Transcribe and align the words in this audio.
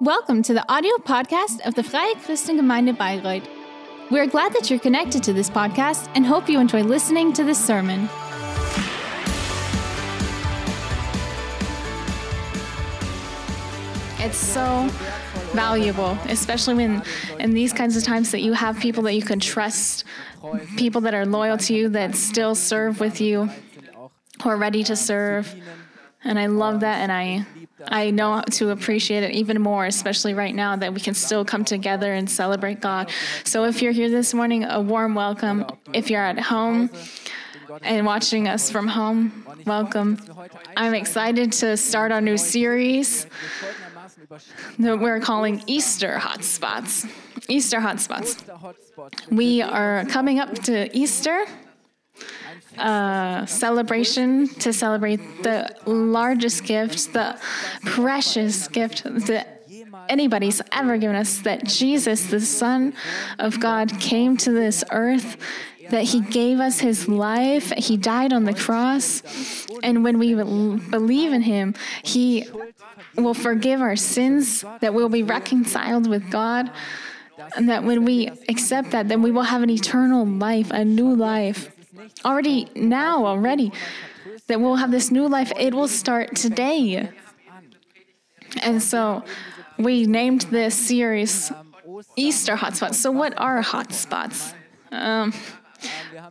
Welcome 0.00 0.42
to 0.42 0.52
the 0.52 0.68
audio 0.70 0.96
podcast 0.96 1.60
of 1.64 1.76
the 1.76 1.84
Freie 1.84 2.14
Christengemeinde 2.16 2.96
Bayreuth. 2.96 3.46
We 4.10 4.18
are 4.18 4.26
glad 4.26 4.52
that 4.52 4.68
you're 4.68 4.80
connected 4.80 5.22
to 5.22 5.32
this 5.32 5.48
podcast 5.48 6.10
and 6.16 6.26
hope 6.26 6.48
you 6.48 6.58
enjoy 6.58 6.82
listening 6.82 7.32
to 7.34 7.44
this 7.44 7.64
sermon. 7.64 8.08
It's 14.18 14.36
so 14.36 14.88
valuable, 15.54 16.18
especially 16.28 16.74
when 16.74 17.02
in 17.38 17.54
these 17.54 17.72
kinds 17.72 17.96
of 17.96 18.02
times 18.02 18.32
that 18.32 18.40
you 18.40 18.52
have 18.52 18.80
people 18.80 19.04
that 19.04 19.14
you 19.14 19.22
can 19.22 19.38
trust, 19.38 20.02
people 20.76 21.02
that 21.02 21.14
are 21.14 21.24
loyal 21.24 21.56
to 21.58 21.72
you, 21.72 21.88
that 21.90 22.16
still 22.16 22.56
serve 22.56 22.98
with 22.98 23.20
you, 23.20 23.48
who 24.42 24.50
are 24.50 24.56
ready 24.56 24.82
to 24.82 24.96
serve. 24.96 25.54
And 26.24 26.36
I 26.36 26.46
love 26.46 26.80
that, 26.80 26.98
and 26.98 27.12
I 27.12 27.46
I 27.88 28.10
know 28.10 28.42
to 28.52 28.70
appreciate 28.70 29.22
it 29.22 29.32
even 29.32 29.60
more, 29.60 29.86
especially 29.86 30.34
right 30.34 30.54
now 30.54 30.76
that 30.76 30.94
we 30.94 31.00
can 31.00 31.14
still 31.14 31.44
come 31.44 31.64
together 31.64 32.12
and 32.12 32.30
celebrate 32.30 32.80
God. 32.80 33.10
So 33.44 33.64
if 33.64 33.82
you're 33.82 33.92
here 33.92 34.08
this 34.08 34.32
morning, 34.32 34.64
a 34.64 34.80
warm 34.80 35.14
welcome. 35.14 35.66
If 35.92 36.10
you're 36.10 36.24
at 36.24 36.38
home 36.38 36.90
and 37.82 38.06
watching 38.06 38.46
us 38.48 38.70
from 38.70 38.86
home, 38.86 39.46
welcome. 39.66 40.18
I'm 40.76 40.94
excited 40.94 41.52
to 41.52 41.76
start 41.76 42.12
our 42.12 42.20
new 42.20 42.36
series 42.36 43.26
that 44.78 44.98
we're 44.98 45.20
calling 45.20 45.62
Easter 45.66 46.18
Hotspots. 46.20 47.10
Easter 47.48 47.78
Hotspots. 47.78 48.42
We 49.30 49.62
are 49.62 50.04
coming 50.06 50.38
up 50.38 50.54
to 50.64 50.96
Easter 50.96 51.44
uh, 52.78 53.46
celebration 53.46 54.48
to 54.48 54.72
celebrate 54.72 55.42
the 55.42 55.74
largest 55.86 56.64
gift, 56.64 57.12
the 57.12 57.38
precious 57.84 58.68
gift 58.68 59.04
that 59.04 59.62
anybody's 60.08 60.60
ever 60.72 60.96
given 60.98 61.16
us 61.16 61.38
that 61.40 61.64
Jesus, 61.64 62.26
the 62.26 62.40
Son 62.40 62.94
of 63.38 63.60
God, 63.60 64.00
came 64.00 64.36
to 64.38 64.52
this 64.52 64.84
earth, 64.90 65.36
that 65.90 66.04
He 66.04 66.20
gave 66.20 66.60
us 66.60 66.80
His 66.80 67.08
life, 67.08 67.70
He 67.76 67.96
died 67.96 68.32
on 68.32 68.44
the 68.44 68.54
cross, 68.54 69.66
and 69.82 70.04
when 70.04 70.18
we 70.18 70.34
believe 70.34 71.32
in 71.32 71.42
Him, 71.42 71.74
He 72.02 72.46
will 73.16 73.34
forgive 73.34 73.80
our 73.80 73.96
sins, 73.96 74.64
that 74.80 74.94
we'll 74.94 75.08
be 75.08 75.22
reconciled 75.22 76.08
with 76.08 76.30
God. 76.30 76.70
And 77.56 77.68
that 77.68 77.82
when 77.82 78.04
we 78.04 78.28
accept 78.48 78.92
that, 78.92 79.08
then 79.08 79.20
we 79.20 79.32
will 79.32 79.42
have 79.42 79.62
an 79.62 79.68
eternal 79.68 80.24
life, 80.24 80.70
a 80.70 80.84
new 80.84 81.14
life 81.14 81.73
already 82.24 82.68
now, 82.74 83.26
already, 83.26 83.72
that 84.46 84.60
we'll 84.60 84.76
have 84.76 84.90
this 84.90 85.10
new 85.10 85.28
life. 85.28 85.52
It 85.58 85.74
will 85.74 85.88
start 85.88 86.36
today. 86.36 87.10
And 88.62 88.82
so 88.82 89.24
we 89.78 90.06
named 90.06 90.42
this 90.42 90.74
series 90.74 91.52
Easter 92.16 92.56
Hotspots. 92.56 92.94
So, 92.94 93.10
what 93.10 93.34
are 93.38 93.62
hotspots? 93.62 94.54
Um, 94.90 95.32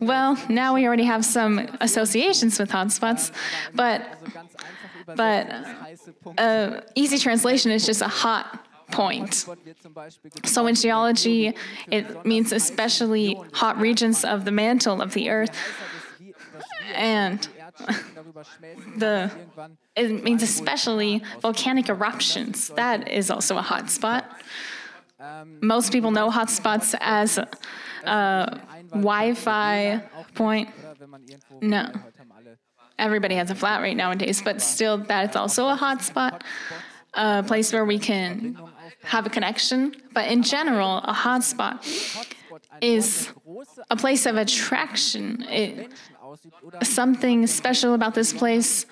well, 0.00 0.38
now 0.48 0.74
we 0.74 0.86
already 0.86 1.04
have 1.04 1.24
some 1.24 1.58
associations 1.80 2.58
with 2.58 2.70
hotspots, 2.70 3.30
but 3.74 4.18
but 5.06 5.66
uh, 6.38 6.80
easy 6.94 7.18
translation 7.18 7.70
is 7.70 7.84
just 7.86 8.00
a 8.00 8.08
hot 8.08 8.66
point. 8.90 9.46
So 10.44 10.66
in 10.66 10.74
geology, 10.74 11.54
it 11.90 12.24
means 12.24 12.52
especially 12.52 13.38
hot 13.52 13.78
regions 13.78 14.24
of 14.24 14.44
the 14.44 14.50
mantle 14.50 15.00
of 15.00 15.14
the 15.14 15.30
earth. 15.30 15.56
And 16.94 17.46
the 18.96 19.30
it 19.96 20.24
means 20.24 20.42
especially 20.42 21.22
volcanic 21.40 21.88
eruptions. 21.88 22.68
That 22.70 23.10
is 23.10 23.30
also 23.30 23.56
a 23.56 23.62
hot 23.62 23.90
spot. 23.90 24.24
Most 25.60 25.92
people 25.92 26.10
know 26.10 26.30
hotspots 26.30 26.94
as 27.00 27.38
a 27.38 28.60
Wi-Fi 28.90 30.02
point. 30.34 30.68
No, 31.60 31.90
everybody 32.98 33.36
has 33.36 33.50
a 33.50 33.54
flat 33.54 33.80
rate 33.80 33.96
nowadays, 33.96 34.42
but 34.42 34.60
still, 34.60 34.98
that's 34.98 35.36
also 35.36 35.68
a 35.68 35.76
hotspot, 35.76 36.42
a 37.14 37.42
place 37.42 37.72
where 37.72 37.84
we 37.84 37.98
can 37.98 38.58
have 39.04 39.26
a 39.26 39.30
connection. 39.30 39.94
But 40.12 40.30
in 40.30 40.42
general, 40.42 40.98
a 40.98 41.12
hotspot 41.12 41.84
is 42.80 43.30
a 43.90 43.96
place 43.96 44.26
of 44.26 44.36
attraction. 44.36 45.42
It, 45.48 45.90
something 46.82 47.46
special 47.46 47.94
about 47.94 48.14
this 48.14 48.32
place 48.32 48.86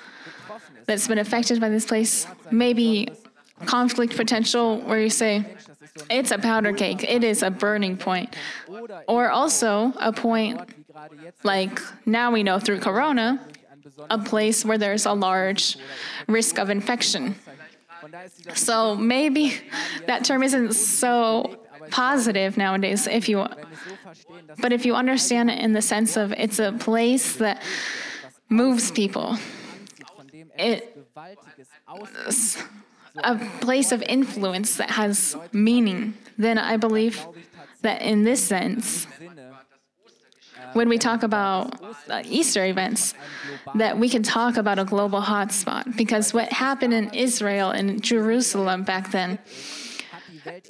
that's 0.87 1.09
been 1.09 1.19
affected 1.19 1.61
by 1.61 1.69
this 1.69 1.87
place. 1.87 2.27
Maybe 2.50 3.09
conflict 3.67 4.17
potential 4.17 4.81
where 4.81 5.00
you 5.00 5.11
say, 5.11 5.45
it's 6.11 6.31
a 6.31 6.39
powder 6.39 6.73
cake, 6.73 7.05
it 7.05 7.23
is 7.23 7.43
a 7.43 7.50
burning 7.50 7.97
point. 7.97 8.34
Or 9.06 9.31
also 9.31 9.93
a 9.99 10.12
point 10.12 10.61
like 11.43 11.81
now 12.06 12.31
we 12.33 12.43
know 12.43 12.59
through 12.59 12.81
Corona, 12.81 13.47
a 14.11 14.19
place 14.19 14.65
where 14.65 14.79
there's 14.79 15.06
a 15.06 15.12
large 15.12 15.77
risk 16.29 16.59
of 16.59 16.71
infection. 16.71 17.34
So 18.55 18.97
maybe 18.97 19.55
that 20.07 20.25
term 20.25 20.43
isn't 20.43 20.75
so 20.75 21.59
positive 21.91 22.57
nowadays 22.57 23.07
if 23.07 23.29
you 23.29 23.47
but 24.59 24.73
if 24.73 24.87
you 24.87 24.95
understand 24.95 25.51
it 25.51 25.59
in 25.59 25.73
the 25.73 25.83
sense 25.83 26.17
of 26.17 26.33
it's 26.33 26.59
a 26.59 26.73
place 26.73 27.37
that 27.37 27.62
moves 28.49 28.91
people 28.91 29.37
it's 30.57 32.62
a 33.17 33.37
place 33.61 33.93
of 33.93 34.01
influence 34.03 34.77
that 34.77 34.91
has 34.91 35.37
meaning 35.53 36.15
then 36.39 36.57
i 36.57 36.77
believe 36.77 37.27
that 37.83 38.01
in 38.01 38.25
this 38.25 38.43
sense 38.43 39.07
when 40.72 40.88
we 40.88 40.99
talk 40.99 41.22
about 41.22 41.81
uh, 42.09 42.22
Easter 42.25 42.65
events, 42.65 43.15
that 43.75 43.99
we 43.99 44.09
can 44.09 44.22
talk 44.22 44.56
about 44.56 44.78
a 44.78 44.84
global 44.84 45.21
hotspot. 45.21 45.97
Because 45.97 46.34
what 46.34 46.53
happened 46.53 46.94
in 46.94 47.12
Israel 47.15 47.71
and 47.71 48.03
Jerusalem 48.03 48.82
back 48.82 49.11
then, 49.11 49.38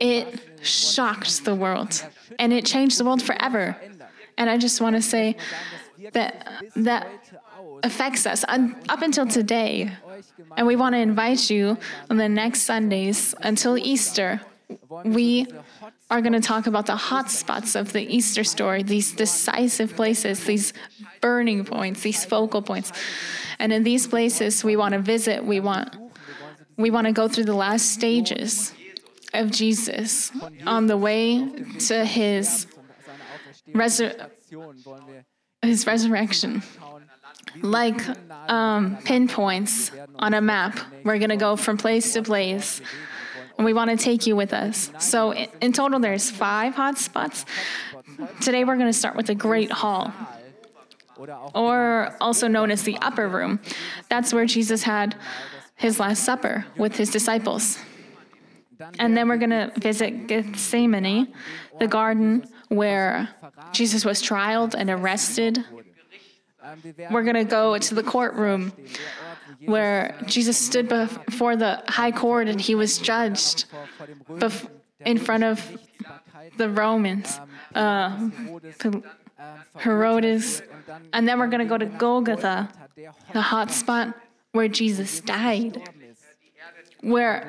it 0.00 0.40
shocked 0.62 1.44
the 1.44 1.54
world 1.54 2.04
and 2.38 2.52
it 2.52 2.64
changed 2.64 2.98
the 2.98 3.04
world 3.04 3.22
forever. 3.22 3.76
And 4.36 4.50
I 4.50 4.58
just 4.58 4.80
want 4.80 4.96
to 4.96 5.02
say 5.02 5.36
that 6.12 6.62
that 6.76 7.06
affects 7.82 8.26
us 8.26 8.44
up 8.48 9.02
until 9.02 9.26
today. 9.26 9.92
And 10.56 10.66
we 10.66 10.76
want 10.76 10.94
to 10.94 10.98
invite 10.98 11.50
you 11.50 11.78
on 12.10 12.16
the 12.16 12.28
next 12.28 12.62
Sundays 12.62 13.34
until 13.40 13.76
Easter. 13.78 14.40
We 15.04 15.46
are 16.12 16.20
going 16.20 16.34
to 16.34 16.40
talk 16.40 16.66
about 16.66 16.84
the 16.84 16.94
hot 16.94 17.30
spots 17.30 17.74
of 17.74 17.94
the 17.94 18.02
Easter 18.02 18.44
story, 18.44 18.82
these 18.82 19.12
decisive 19.12 19.96
places, 19.96 20.44
these 20.44 20.74
burning 21.22 21.64
points, 21.64 22.02
these 22.02 22.22
focal 22.22 22.60
points. 22.60 22.92
And 23.58 23.72
in 23.72 23.82
these 23.82 24.06
places 24.06 24.62
we 24.62 24.76
want 24.76 24.92
to 24.92 25.00
visit, 25.00 25.42
we 25.42 25.58
want 25.58 25.96
we 26.76 26.90
want 26.90 27.06
to 27.06 27.12
go 27.12 27.28
through 27.28 27.44
the 27.44 27.54
last 27.54 27.92
stages 27.92 28.74
of 29.32 29.50
Jesus 29.50 30.30
on 30.66 30.86
the 30.86 30.98
way 30.98 31.48
to 31.88 32.04
his 32.04 32.66
resur- 33.72 34.28
his 35.62 35.86
resurrection. 35.86 36.62
Like 37.62 38.00
um, 38.50 38.98
pinpoints 39.04 39.90
on 40.16 40.34
a 40.34 40.42
map, 40.42 40.78
we're 41.04 41.18
going 41.18 41.30
to 41.30 41.36
go 41.36 41.56
from 41.56 41.78
place 41.78 42.12
to 42.12 42.22
place 42.22 42.82
and 43.62 43.64
we 43.64 43.74
want 43.74 43.96
to 43.96 43.96
take 43.96 44.26
you 44.26 44.34
with 44.34 44.52
us. 44.52 44.90
So 44.98 45.32
in 45.32 45.72
total, 45.72 46.00
there's 46.00 46.28
five 46.28 46.74
hotspots. 46.74 47.44
Today, 48.40 48.64
we're 48.64 48.74
going 48.74 48.88
to 48.88 48.92
start 48.92 49.14
with 49.14 49.26
the 49.26 49.36
Great 49.36 49.70
Hall, 49.70 50.12
or 51.54 52.16
also 52.20 52.48
known 52.48 52.72
as 52.72 52.82
the 52.82 52.98
Upper 53.00 53.28
Room. 53.28 53.60
That's 54.08 54.34
where 54.34 54.46
Jesus 54.46 54.82
had 54.82 55.14
his 55.76 56.00
Last 56.00 56.24
Supper 56.24 56.66
with 56.76 56.96
his 56.96 57.12
disciples. 57.12 57.78
And 58.98 59.16
then 59.16 59.28
we're 59.28 59.36
going 59.36 59.50
to 59.50 59.70
visit 59.76 60.26
Gethsemane, 60.26 61.32
the 61.78 61.86
garden 61.86 62.44
where 62.66 63.28
Jesus 63.70 64.04
was 64.04 64.20
trialed 64.20 64.74
and 64.74 64.90
arrested. 64.90 65.64
We're 67.12 67.22
going 67.22 67.36
to 67.36 67.44
go 67.44 67.78
to 67.78 67.94
the 67.94 68.02
courtroom 68.02 68.72
where 69.64 70.18
Jesus 70.26 70.56
stood 70.58 70.88
before 70.88 71.56
the 71.56 71.82
high 71.88 72.10
court 72.10 72.48
and 72.48 72.60
he 72.60 72.74
was 72.74 72.98
judged 72.98 73.66
in 75.04 75.18
front 75.18 75.44
of 75.44 75.78
the 76.56 76.68
Romans, 76.68 77.40
uh, 77.74 78.30
Herodes. 79.78 80.62
And 81.12 81.28
then 81.28 81.38
we're 81.38 81.48
going 81.48 81.60
to 81.60 81.64
go 81.64 81.78
to 81.78 81.86
Golgotha, 81.86 82.68
the 83.32 83.40
hot 83.40 83.70
spot 83.70 84.14
where 84.52 84.68
Jesus 84.68 85.20
died, 85.20 85.88
where 87.00 87.48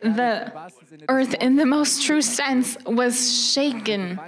the 0.00 0.52
earth, 1.08 1.34
in 1.34 1.56
the 1.56 1.66
most 1.66 2.02
true 2.02 2.22
sense, 2.22 2.76
was 2.86 3.52
shaken. 3.52 4.18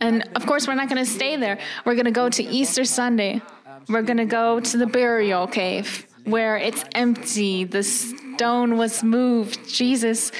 And 0.00 0.28
of 0.34 0.46
course, 0.46 0.66
we're 0.66 0.74
not 0.74 0.88
going 0.88 1.04
to 1.04 1.10
stay 1.10 1.36
there. 1.36 1.58
We're 1.84 1.94
going 1.94 2.06
to 2.06 2.10
go 2.10 2.28
to 2.28 2.42
Easter 2.42 2.84
Sunday 2.84 3.42
we're 3.88 4.02
going 4.02 4.16
to 4.16 4.24
go 4.24 4.58
to 4.58 4.76
the 4.76 4.86
burial 4.86 5.46
cave 5.46 6.06
where 6.24 6.56
it's 6.56 6.84
empty. 6.94 7.64
The, 7.64 7.84
stone 8.36 8.76
was 8.76 9.02
moved. 9.02 9.66
Jesus 9.66 10.30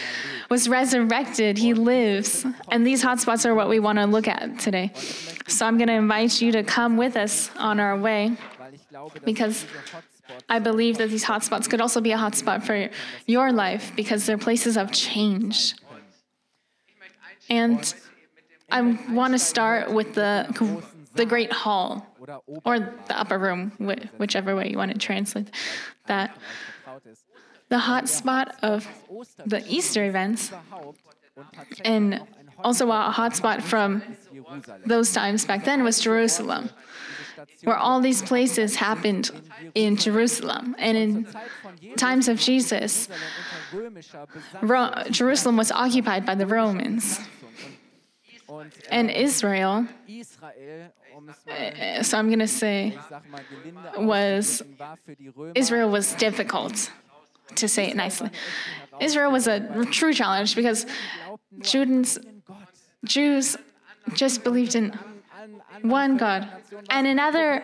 was 0.51 0.69
resurrected. 0.69 1.57
He 1.57 1.73
lives. 1.73 2.45
And 2.71 2.87
these 2.87 3.03
hotspots 3.03 3.47
are 3.47 3.55
what 3.55 3.71
we 3.71 3.79
want 3.79 3.99
to 3.99 4.05
look 4.05 4.29
at 4.29 4.59
today. 4.59 4.93
So 5.47 5.65
I'm 5.65 5.79
going 5.79 5.89
to 5.89 5.95
invite 5.95 6.43
you 6.43 6.53
to 6.53 6.63
come 6.63 6.99
with 6.99 7.17
us 7.17 7.51
on 7.57 7.81
our 7.81 7.97
way 7.99 8.37
because 9.25 9.65
I 10.49 10.59
believe 10.59 10.99
that 10.99 11.11
these 11.11 11.25
hotspots 11.25 11.69
could 11.69 11.81
also 11.81 12.01
be 12.01 12.13
a 12.13 12.17
hotspot 12.17 12.63
for 12.63 12.91
your 13.27 13.53
life 13.53 13.93
because 13.97 14.27
they're 14.27 14.39
places 14.39 14.77
of 14.77 14.93
change. 14.93 15.75
And 17.49 17.95
I 18.71 18.99
want 19.11 19.33
to 19.35 19.39
start 19.39 19.93
with 19.93 20.15
the, 20.15 20.87
the 21.15 21.27
Great 21.27 21.53
Hall 21.53 22.07
or 22.65 22.79
the 22.81 23.19
upper 23.19 23.39
room, 23.39 23.73
whichever 24.19 24.57
way 24.57 24.71
you 24.71 24.77
want 24.77 24.93
to 24.93 24.99
translate 24.99 25.49
that. 26.07 26.37
The 27.69 27.79
hotspot 27.79 28.53
of 28.63 28.87
the 29.45 29.65
Easter 29.69 30.05
events, 30.05 30.53
and 31.85 32.23
also 32.63 32.91
a 32.91 33.13
hotspot 33.15 33.63
from 33.63 34.03
those 34.85 35.13
times 35.13 35.45
back 35.45 35.65
then 35.65 35.83
was 35.83 36.01
Jerusalem, 36.01 36.71
where 37.65 37.77
all 37.77 38.01
these 38.01 38.23
places 38.23 38.77
happened 38.77 39.31
in 39.75 39.97
Jerusalem. 39.97 40.75
And 40.79 40.97
in 40.97 41.27
times 41.97 42.29
of 42.29 42.39
Jesus, 42.39 43.09
Ro- 44.63 44.93
Jerusalem 45.11 45.57
was 45.57 45.71
occupied 45.73 46.25
by 46.25 46.35
the 46.35 46.47
Romans. 46.47 47.21
And 48.91 49.11
Israel, 49.11 49.87
eh, 51.49 52.03
so 52.03 52.19
I'm 52.19 52.29
going 52.29 52.39
to 52.39 52.47
say, 52.47 52.97
was 53.99 54.63
Israel 55.55 55.91
was 55.91 56.15
difficult, 56.15 56.91
to 57.57 57.69
say 57.69 57.89
it 57.89 57.97
nicely. 57.97 58.31
Israel 59.01 59.33
was 59.33 59.47
a 59.47 59.85
true 59.87 60.15
challenge 60.15 60.55
because 60.55 60.87
Jews, 61.61 62.19
Jews 63.05 63.57
just 64.15 64.45
believed 64.45 64.75
in 64.75 64.97
one 65.83 66.17
God. 66.17 66.49
And 66.91 67.07
in 67.07 67.19
other 67.19 67.63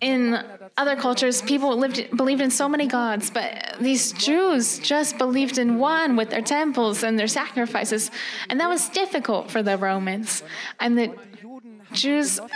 in 0.00 0.42
other 0.76 0.96
cultures, 0.96 1.42
people 1.42 1.76
lived, 1.76 2.16
believed 2.16 2.40
in 2.40 2.50
so 2.50 2.68
many 2.68 2.86
gods, 2.86 3.30
but 3.30 3.76
these 3.80 4.12
Jews 4.12 4.78
just 4.78 5.18
believed 5.18 5.58
in 5.58 5.78
one 5.78 6.16
with 6.16 6.30
their 6.30 6.42
temples 6.42 7.02
and 7.02 7.18
their 7.18 7.28
sacrifices. 7.28 8.10
And 8.48 8.60
that 8.60 8.68
was 8.68 8.88
difficult 8.88 9.50
for 9.50 9.62
the 9.62 9.76
Romans. 9.76 10.42
And 10.78 10.98
the 10.98 11.14
Jews 11.92 12.38
uh, 12.38 12.46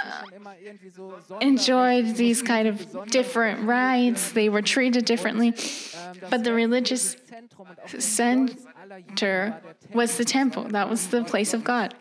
enjoyed 1.41 2.15
these 2.17 2.41
kind 2.43 2.69
of 2.69 3.09
different 3.11 3.67
rites, 3.67 4.33
they 4.33 4.49
were 4.49 4.63
treated 4.63 5.05
differently. 5.05 5.55
But 6.31 6.45
the 6.45 6.53
religious 6.53 7.17
center 7.99 9.61
was 9.93 10.17
the 10.17 10.25
temple, 10.25 10.65
that 10.69 10.89
was 10.89 11.09
the 11.09 11.25
place 11.25 11.53
of 11.53 11.65
God. 11.65 11.95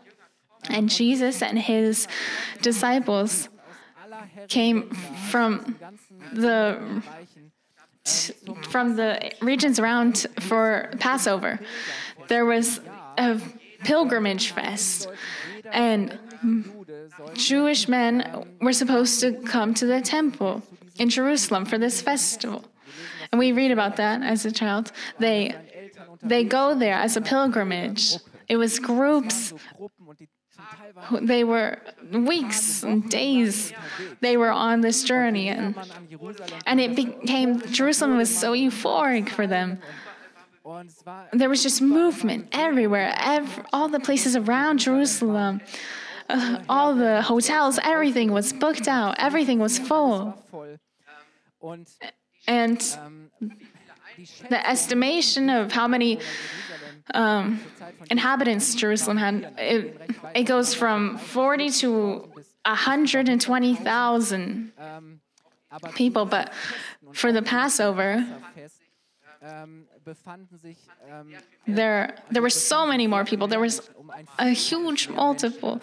And 0.70 0.90
Jesus 0.90 1.42
and 1.42 1.60
his 1.60 2.08
disciples 2.62 3.50
came 4.48 4.90
from 5.30 5.78
the 6.34 7.02
from 8.70 8.96
the 8.98 9.32
regions 9.42 9.80
around 9.80 10.28
for 10.40 10.92
Passover. 11.00 11.60
There 12.28 12.46
was 12.46 12.82
a 13.18 13.40
pilgrimage 13.84 14.52
fest, 14.52 15.08
and 15.72 16.20
Jewish 17.34 17.88
men 17.88 18.58
were 18.62 18.74
supposed 18.74 19.22
to 19.22 19.34
come 19.34 19.74
to 19.76 19.86
the 19.86 20.02
temple 20.02 20.64
in 20.98 21.10
Jerusalem 21.10 21.66
for 21.66 21.78
this 21.78 22.02
festival. 22.02 22.66
And 23.32 23.40
we 23.40 23.52
read 23.52 23.72
about 23.72 23.96
that 23.98 24.22
as 24.22 24.46
a 24.46 24.52
child. 24.52 24.92
They 25.20 25.56
they 26.22 26.44
go 26.44 26.76
there 26.76 26.96
as 26.96 27.18
a 27.18 27.22
pilgrimage. 27.22 28.18
It 28.48 28.58
was 28.58 28.80
groups 28.80 29.54
they 31.22 31.44
were 31.44 31.80
weeks 32.12 32.84
and 32.84 33.10
days. 33.10 33.74
They 34.22 34.38
were 34.38 34.52
on 34.52 34.82
this 34.82 35.04
journey 35.04 35.50
and, 35.50 35.76
and 36.66 36.80
it 36.80 36.96
became 36.96 37.62
jerusalem 37.72 38.18
was 38.18 38.36
so 38.36 38.54
euphoric 38.54 39.30
for 39.30 39.48
them. 39.48 39.80
There 41.34 41.50
was 41.50 41.62
just 41.64 41.82
movement 41.82 42.50
everywhere 42.52 43.14
every, 43.18 43.64
all 43.74 43.90
the 43.90 44.00
places 44.00 44.36
around 44.36 44.80
jerusalem 44.80 45.62
uh, 46.30 46.60
all 46.70 46.96
the 46.96 47.22
hotels 47.22 47.80
everything 47.84 48.32
was 48.32 48.54
booked 48.54 48.88
out 48.88 49.16
everything 49.20 49.60
was 49.60 49.78
full. 49.78 50.38
And 52.48 52.80
the 54.50 54.70
estimation 54.70 55.50
of 55.50 55.72
how 55.72 55.88
many 55.88 56.20
um, 57.14 57.60
inhabitants 58.10 58.76
Jerusalem 58.76 59.18
had, 59.18 59.54
it, 59.58 60.02
it 60.36 60.44
goes 60.44 60.74
from 60.74 61.18
40 61.18 61.70
to 61.70 62.30
120,000 62.66 64.72
people. 65.96 66.26
But 66.26 66.54
for 67.12 67.32
the 67.32 67.42
Passover, 67.42 68.26
there, 71.68 72.16
there 72.32 72.42
were 72.42 72.50
so 72.50 72.86
many 72.86 73.08
more 73.08 73.26
people. 73.26 73.48
There 73.48 73.60
was 73.60 73.90
a 74.40 74.50
huge 74.50 75.10
multiple 75.10 75.82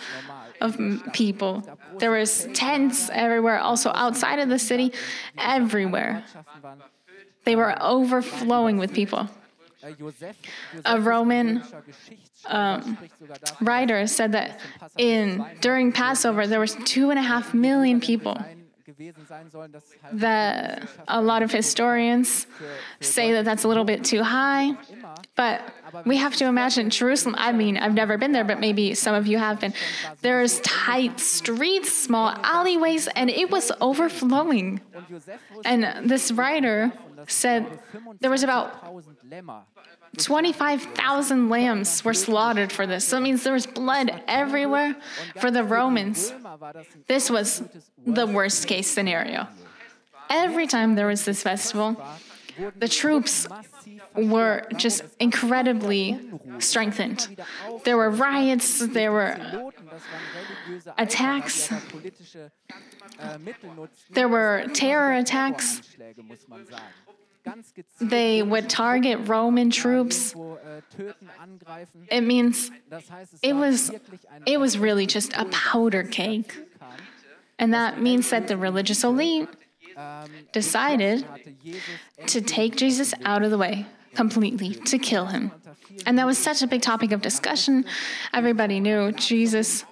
of 0.60 0.78
people. 1.12 1.62
There 1.98 2.10
was 2.10 2.48
tents 2.54 3.10
everywhere, 3.12 3.58
also 3.58 3.90
outside 3.94 4.38
of 4.38 4.48
the 4.48 4.58
city, 4.58 4.92
everywhere. 5.38 6.24
They 7.44 7.56
were 7.56 7.76
overflowing 7.82 8.78
with 8.78 8.92
people. 8.92 9.28
A 10.84 11.00
Roman 11.00 11.62
um, 12.46 12.98
writer 13.60 14.06
said 14.06 14.32
that 14.32 14.60
in 14.98 15.44
during 15.60 15.92
Passover 15.92 16.46
there 16.46 16.60
was 16.60 16.76
two 16.84 17.10
and 17.10 17.18
a 17.18 17.22
half 17.22 17.54
million 17.54 18.00
people. 18.00 18.36
That 20.12 20.88
a 21.08 21.22
lot 21.22 21.42
of 21.42 21.50
historians 21.50 22.46
say 23.00 23.32
that 23.32 23.44
that's 23.44 23.64
a 23.64 23.68
little 23.68 23.84
bit 23.84 24.04
too 24.04 24.22
high, 24.22 24.72
but 25.36 25.62
we 26.04 26.16
have 26.16 26.36
to 26.36 26.46
imagine 26.46 26.90
Jerusalem. 26.90 27.34
I 27.38 27.52
mean, 27.52 27.76
I've 27.76 27.94
never 27.94 28.18
been 28.18 28.32
there, 28.32 28.44
but 28.44 28.60
maybe 28.60 28.94
some 28.94 29.14
of 29.14 29.26
you 29.26 29.38
have 29.38 29.60
been. 29.60 29.74
There's 30.22 30.60
tight 30.60 31.20
streets, 31.20 31.92
small 31.92 32.30
alleyways, 32.42 33.08
and 33.08 33.30
it 33.30 33.50
was 33.50 33.72
overflowing. 33.80 34.80
And 35.64 36.08
this 36.10 36.32
writer 36.32 36.92
said 37.26 37.66
there 38.20 38.30
was 38.30 38.42
about 38.42 38.72
25,000 40.18 41.48
lambs 41.48 42.04
were 42.04 42.14
slaughtered 42.14 42.72
for 42.72 42.86
this. 42.86 43.04
So 43.04 43.18
it 43.18 43.20
means 43.20 43.44
there 43.44 43.52
was 43.52 43.66
blood 43.66 44.22
everywhere 44.26 44.96
for 45.36 45.50
the 45.50 45.62
Romans. 45.62 46.32
This 47.06 47.30
was 47.30 47.62
the 48.06 48.26
worst 48.26 48.66
case 48.66 48.90
scenario. 48.90 49.46
Every 50.28 50.66
time 50.66 50.94
there 50.94 51.06
was 51.06 51.24
this 51.24 51.42
festival, 51.42 52.00
the 52.76 52.88
troops 52.88 53.46
were 54.14 54.66
just 54.76 55.02
incredibly 55.18 56.18
strengthened. 56.58 57.42
There 57.84 57.96
were 57.96 58.10
riots, 58.10 58.86
there 58.86 59.12
were 59.12 59.72
attacks, 60.98 61.70
there 64.10 64.28
were 64.28 64.66
terror 64.72 65.12
attacks. 65.12 65.82
They 68.00 68.42
would 68.42 68.68
target 68.68 69.26
Roman 69.26 69.70
troops. 69.70 70.34
It 72.10 72.20
means 72.20 72.70
it 73.42 73.54
was, 73.54 73.90
it 74.46 74.60
was 74.60 74.78
really 74.78 75.06
just 75.06 75.32
a 75.34 75.46
powder 75.46 76.02
cake. 76.02 76.54
And 77.58 77.74
that 77.74 78.00
means 78.00 78.30
that 78.30 78.48
the 78.48 78.56
religious 78.56 79.04
elite 79.04 79.48
decided 80.52 81.24
to 82.26 82.40
take 82.40 82.76
Jesus 82.76 83.14
out 83.24 83.42
of 83.42 83.50
the 83.50 83.58
way 83.58 83.86
completely, 84.14 84.74
to 84.74 84.98
kill 84.98 85.26
him. 85.26 85.52
And 86.06 86.18
that 86.18 86.26
was 86.26 86.38
such 86.38 86.62
a 86.62 86.66
big 86.66 86.82
topic 86.82 87.12
of 87.12 87.22
discussion. 87.22 87.84
Everybody 88.32 88.80
knew 88.80 89.12
Jesus 89.12 89.84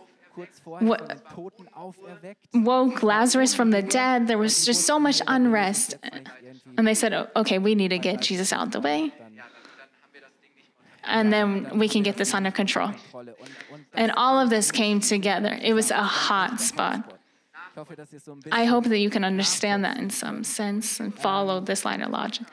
woke 2.55 3.03
Lazarus 3.03 3.55
from 3.55 3.71
the 3.71 3.83
dead. 3.83 4.29
There 4.29 4.39
was 4.39 4.65
just 4.65 4.87
so 4.87 4.99
much 4.99 5.21
unrest. 5.27 5.97
And 6.77 6.87
they 6.87 6.95
said, 6.95 7.29
okay, 7.35 7.59
we 7.59 7.75
need 7.75 7.89
to 7.89 7.99
get 7.99 8.21
Jesus 8.21 8.53
out 8.53 8.67
of 8.67 8.73
the 8.73 8.81
way. 8.81 9.13
And 11.05 11.33
then 11.33 11.79
we 11.79 11.89
can 11.89 12.03
get 12.03 12.17
this 12.17 12.35
under 12.35 12.51
control. 12.51 12.91
And 13.95 14.13
all 14.13 14.39
of 14.39 14.51
this 14.51 14.71
came 14.71 15.01
together. 15.01 15.59
It 15.61 15.73
was 15.73 15.91
a 15.91 16.03
hot 16.03 16.61
spot. 16.61 17.18
I 18.53 18.65
hope 18.65 18.85
that 18.85 18.99
you 18.99 19.11
can 19.11 19.25
understand 19.25 19.85
that 19.85 19.99
in 19.99 20.11
some 20.11 20.45
sense 20.45 21.01
and 21.01 21.15
follow 21.15 21.61
this 21.61 21.85
line 21.85 22.03
of 22.03 22.11
logic. 22.11 22.47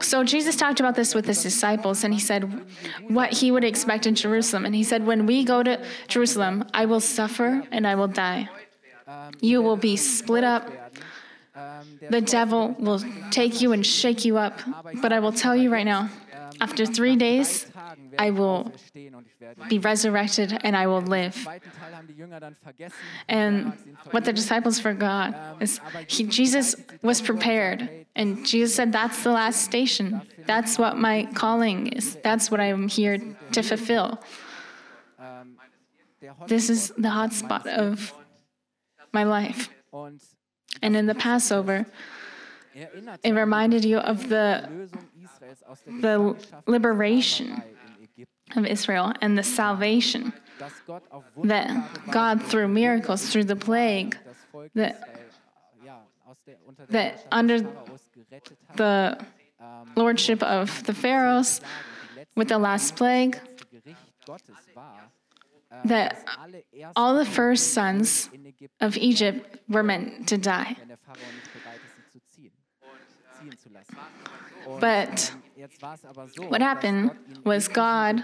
So 0.00 0.22
Jesus 0.22 0.54
talked 0.54 0.78
about 0.78 0.94
this 0.94 1.14
with 1.14 1.26
his 1.26 1.42
disciples, 1.42 2.04
and 2.04 2.14
he 2.14 2.20
said 2.20 2.64
what 3.08 3.32
he 3.32 3.50
would 3.50 3.64
expect 3.64 4.06
in 4.06 4.14
Jerusalem. 4.14 4.64
And 4.64 4.74
he 4.74 4.84
said, 4.84 5.04
When 5.04 5.26
we 5.26 5.44
go 5.44 5.62
to 5.62 5.84
Jerusalem, 6.06 6.64
I 6.72 6.86
will 6.86 7.00
suffer 7.00 7.64
and 7.72 7.86
I 7.86 7.96
will 7.96 8.06
die. 8.06 8.48
You 9.40 9.60
will 9.60 9.76
be 9.76 9.96
split 9.96 10.44
up 10.44 10.70
the 12.10 12.20
devil 12.20 12.76
will 12.78 13.02
take 13.30 13.60
you 13.60 13.72
and 13.72 13.84
shake 13.84 14.24
you 14.24 14.38
up. 14.38 14.60
But 15.02 15.12
I 15.12 15.20
will 15.20 15.32
tell 15.32 15.56
you 15.56 15.70
right 15.70 15.84
now, 15.84 16.10
after 16.60 16.86
three 16.86 17.16
days, 17.16 17.66
I 18.18 18.30
will 18.30 18.72
be 19.68 19.78
resurrected 19.78 20.58
and 20.62 20.76
I 20.76 20.86
will 20.86 21.02
live. 21.02 21.46
And 23.28 23.72
what 24.10 24.24
the 24.24 24.32
disciples 24.32 24.78
forgot 24.78 25.56
is 25.60 25.80
he, 26.06 26.24
Jesus 26.24 26.76
was 27.02 27.20
prepared, 27.20 28.06
and 28.14 28.44
Jesus 28.44 28.74
said, 28.74 28.92
That's 28.92 29.22
the 29.22 29.30
last 29.30 29.62
station. 29.62 30.22
That's 30.46 30.78
what 30.78 30.96
my 30.96 31.28
calling 31.34 31.88
is. 31.88 32.16
That's 32.22 32.50
what 32.50 32.60
I'm 32.60 32.88
here 32.88 33.18
to 33.52 33.62
fulfill. 33.62 34.20
This 36.46 36.68
is 36.68 36.88
the 36.96 37.08
hotspot 37.08 37.66
of 37.66 38.12
my 39.12 39.24
life. 39.24 39.70
And 40.82 40.96
in 40.96 41.06
the 41.06 41.14
Passover, 41.14 41.86
it 43.24 43.32
reminded 43.32 43.84
you 43.84 43.98
of 43.98 44.28
the, 44.28 44.68
the 45.86 46.36
liberation 46.66 47.62
of 48.56 48.66
Israel 48.66 49.12
and 49.20 49.36
the 49.36 49.42
salvation 49.42 50.32
that 51.44 51.70
God, 52.10 52.42
through 52.42 52.68
miracles, 52.68 53.30
through 53.30 53.44
the 53.44 53.56
plague, 53.56 54.16
that, 54.74 55.08
that 56.88 57.26
under 57.30 57.60
the 58.76 59.18
lordship 59.96 60.42
of 60.42 60.82
the 60.84 60.94
Pharaohs, 60.94 61.60
with 62.34 62.48
the 62.48 62.58
last 62.58 62.96
plague, 62.96 63.38
that 65.84 66.24
all 66.96 67.16
the 67.16 67.26
first 67.26 67.72
sons 67.72 68.30
of 68.80 68.96
Egypt 68.96 69.58
were 69.68 69.82
meant 69.82 70.28
to 70.28 70.38
die. 70.38 70.76
But 74.80 75.32
what 76.48 76.60
happened 76.60 77.10
was 77.44 77.68
God 77.68 78.22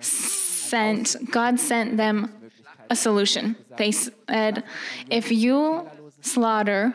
sent 0.00 1.16
God 1.30 1.60
sent 1.60 1.96
them 1.96 2.32
a 2.90 2.96
solution. 2.96 3.56
They 3.76 3.92
said, 3.92 4.64
if 5.10 5.30
you 5.30 5.88
slaughter 6.20 6.94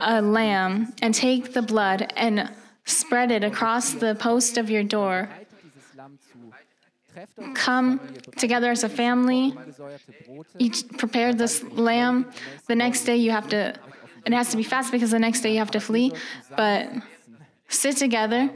a 0.00 0.20
lamb 0.20 0.92
and 1.02 1.14
take 1.14 1.52
the 1.52 1.62
blood 1.62 2.12
and 2.16 2.50
spread 2.84 3.30
it 3.30 3.44
across 3.44 3.92
the 3.92 4.14
post 4.14 4.58
of 4.58 4.70
your 4.70 4.82
door, 4.82 5.28
come 7.54 8.00
together 8.36 8.70
as 8.70 8.84
a 8.84 8.88
family, 8.88 9.56
each 10.58 10.88
prepare 10.98 11.32
this 11.32 11.62
lamb. 11.62 12.30
The 12.66 12.74
next 12.74 13.04
day 13.04 13.16
you 13.16 13.30
have 13.30 13.48
to, 13.50 13.74
it 14.26 14.32
has 14.32 14.50
to 14.50 14.56
be 14.56 14.62
fast 14.62 14.92
because 14.92 15.10
the 15.10 15.18
next 15.18 15.40
day 15.40 15.52
you 15.52 15.58
have 15.58 15.70
to 15.72 15.80
flee, 15.80 16.12
but 16.56 16.88
sit 17.68 17.96
together 17.96 18.50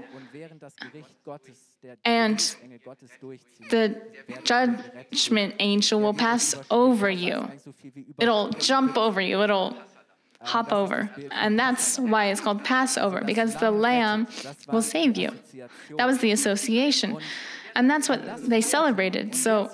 and 2.04 2.56
the 3.70 4.00
judgment 4.44 5.54
angel 5.58 6.00
will 6.00 6.14
pass 6.14 6.54
over 6.70 7.10
you. 7.10 7.50
It'll 8.18 8.50
jump 8.50 8.96
over 8.96 9.20
you. 9.20 9.42
It'll 9.42 9.76
hop 10.40 10.72
over. 10.72 11.10
And 11.30 11.58
that's 11.58 11.98
why 11.98 12.26
it's 12.26 12.40
called 12.40 12.64
Passover, 12.64 13.22
because 13.24 13.56
the 13.56 13.70
lamb 13.70 14.28
will 14.70 14.82
save 14.82 15.16
you. 15.16 15.30
That 15.96 16.06
was 16.06 16.18
the 16.18 16.32
association. 16.32 17.18
And 17.78 17.88
that's 17.88 18.08
what 18.08 18.20
they 18.48 18.60
celebrated. 18.60 19.36
So, 19.36 19.70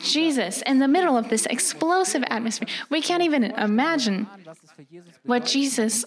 Jesus, 0.00 0.62
in 0.62 0.78
the 0.78 0.86
middle 0.86 1.16
of 1.16 1.28
this 1.28 1.44
explosive 1.46 2.22
atmosphere, 2.28 2.68
we 2.88 3.02
can't 3.02 3.24
even 3.24 3.42
imagine 3.42 4.28
what 5.24 5.44
Jesus 5.44 6.04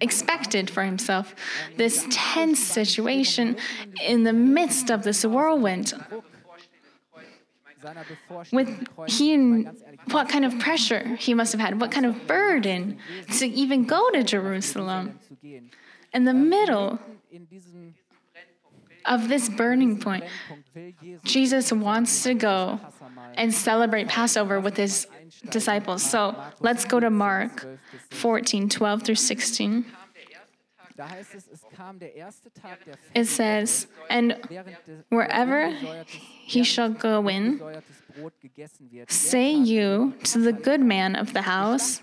expected 0.00 0.70
for 0.70 0.84
himself. 0.84 1.34
This 1.76 2.06
tense 2.08 2.60
situation 2.60 3.56
in 4.00 4.22
the 4.22 4.32
midst 4.32 4.90
of 4.90 5.02
this 5.02 5.24
whirlwind. 5.24 5.92
With 8.52 8.86
he, 9.08 9.64
what 10.12 10.28
kind 10.28 10.44
of 10.44 10.56
pressure 10.60 11.16
he 11.16 11.34
must 11.34 11.50
have 11.50 11.60
had, 11.60 11.80
what 11.80 11.90
kind 11.90 12.06
of 12.06 12.28
burden 12.28 12.98
to 13.38 13.46
even 13.48 13.86
go 13.86 14.08
to 14.12 14.22
Jerusalem. 14.22 15.18
In 16.12 16.24
the 16.26 16.34
middle 16.34 17.00
of 19.04 19.28
this 19.28 19.48
burning 19.48 19.98
point, 19.98 20.24
Jesus 21.24 21.72
wants 21.72 22.22
to 22.24 22.34
go 22.34 22.80
and 23.34 23.52
celebrate 23.52 24.08
Passover 24.08 24.60
with 24.60 24.76
his 24.76 25.06
disciples. 25.50 26.02
So 26.02 26.36
let's 26.60 26.84
go 26.84 27.00
to 27.00 27.10
Mark 27.10 27.66
14 28.10 28.68
12 28.68 29.02
through 29.02 29.14
16. 29.14 29.84
It 33.14 33.26
says, 33.26 33.86
And 34.10 34.36
wherever 35.08 35.70
he 36.44 36.62
shall 36.62 36.90
go 36.90 37.28
in, 37.28 37.60
say 39.08 39.50
you 39.50 40.14
to 40.24 40.38
the 40.38 40.52
good 40.52 40.80
man 40.80 41.16
of 41.16 41.32
the 41.32 41.42
house, 41.42 42.02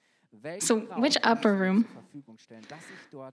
so, 0.59 0.79
which 0.97 1.17
upper 1.23 1.53
room 1.53 1.87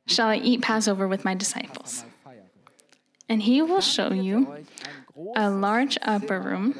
shall 0.06 0.28
I 0.28 0.36
eat 0.36 0.62
Passover 0.62 1.06
with 1.06 1.24
my 1.24 1.34
disciples? 1.34 2.04
And 3.28 3.42
he 3.42 3.62
will 3.62 3.80
show 3.80 4.12
you 4.12 4.64
a 5.36 5.50
large 5.50 5.98
upper 6.02 6.40
room, 6.40 6.74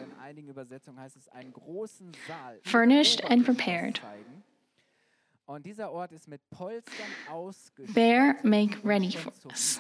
furnished 2.64 3.20
and 3.28 3.44
prepared. 3.44 4.00
There 7.78 8.38
make 8.42 8.78
ready 8.82 9.10
for 9.10 9.32
us. 9.50 9.78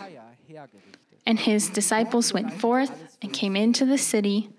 And 1.26 1.38
his 1.38 1.68
disciples 1.68 2.32
went 2.32 2.54
forth 2.54 3.16
and 3.20 3.32
came 3.32 3.54
into 3.56 3.84
the 3.84 3.98
city 3.98 4.50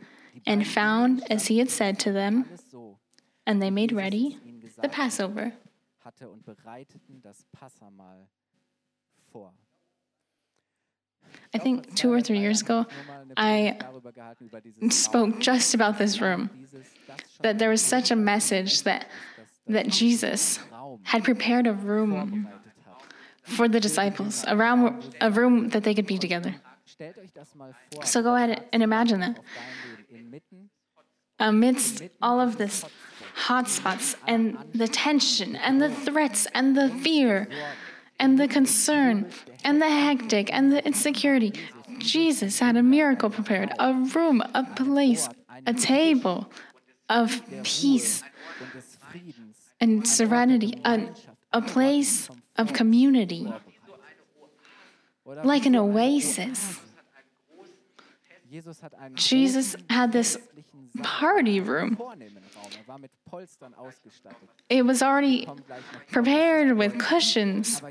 and 0.46 0.68
found 0.68 1.24
as 1.32 1.48
he 1.48 1.60
had 1.60 1.70
said 1.70 2.00
to 2.00 2.12
them, 2.12 2.46
and 3.48 3.62
they 3.62 3.72
made 3.72 3.92
ready 3.92 4.38
the 4.82 4.90
Passover 4.90 5.54
hatte 6.10 6.28
und 6.28 6.44
bereiteten 6.44 7.22
das 7.22 7.46
Passamahl 7.52 8.28
vor. 9.32 9.54
I 11.54 11.60
think 11.60 11.96
two 11.96 12.12
or 12.12 12.22
three 12.22 12.40
years 12.40 12.62
ago, 12.64 12.88
I 13.38 13.78
spoke 14.90 15.40
just 15.40 15.76
about 15.76 16.00
this 16.00 16.20
room. 16.20 16.50
That 17.44 17.60
there 17.60 17.70
was 17.70 17.84
such 17.84 18.10
a 18.10 18.16
message 18.16 18.84
that, 18.84 19.06
that 19.68 19.90
Jesus 19.90 20.60
had 21.04 21.24
prepared 21.24 21.68
a 21.68 21.74
room 21.74 22.48
for 23.44 23.68
the 23.68 23.80
disciples, 23.80 24.44
around 24.48 25.16
a 25.22 25.30
room 25.30 25.70
that 25.70 25.84
they 25.84 25.94
could 25.94 26.08
be 26.08 26.18
together. 26.18 26.56
So 28.04 28.24
go 28.24 28.34
ahead 28.36 28.66
and 28.74 28.82
imagine 28.82 29.20
that. 29.20 29.40
Amidst 31.38 32.02
all 32.20 32.40
of 32.42 32.58
this 32.58 32.84
hotspots 33.36 34.16
and 34.28 34.58
the 34.74 34.88
tension 34.88 35.56
and 35.56 35.82
the 35.82 35.90
threats 35.90 36.48
and 36.54 36.76
the 36.76 36.90
fear 36.90 37.48
and 38.20 38.40
the 38.40 38.48
concern 38.48 39.30
and 39.64 39.82
the 39.82 39.90
hectic 39.90 40.54
and 40.54 40.72
the 40.72 40.86
insecurity. 40.86 41.54
Jesus 41.98 42.60
had 42.60 42.78
a 42.78 42.84
miracle 42.84 43.30
prepared 43.30 43.72
a 43.80 43.94
room, 43.94 44.42
a 44.54 44.64
place, 44.64 45.30
a 45.66 45.74
table 45.74 46.50
of 47.10 47.42
peace 47.64 48.24
and 49.82 50.08
serenity, 50.08 50.80
a, 50.86 51.10
a 51.52 51.62
place 51.62 52.30
of 52.58 52.74
community, 52.74 53.52
like 55.26 55.66
an 55.66 55.76
oasis. 55.76 56.80
Jesus 59.16 59.76
had 59.90 60.12
this 60.12 60.38
party 61.04 61.60
room 61.60 61.98
it 64.70 64.86
was 64.86 65.02
already 65.02 65.48
prepared 66.12 66.78
with 66.78 66.98
cushions. 66.98 67.82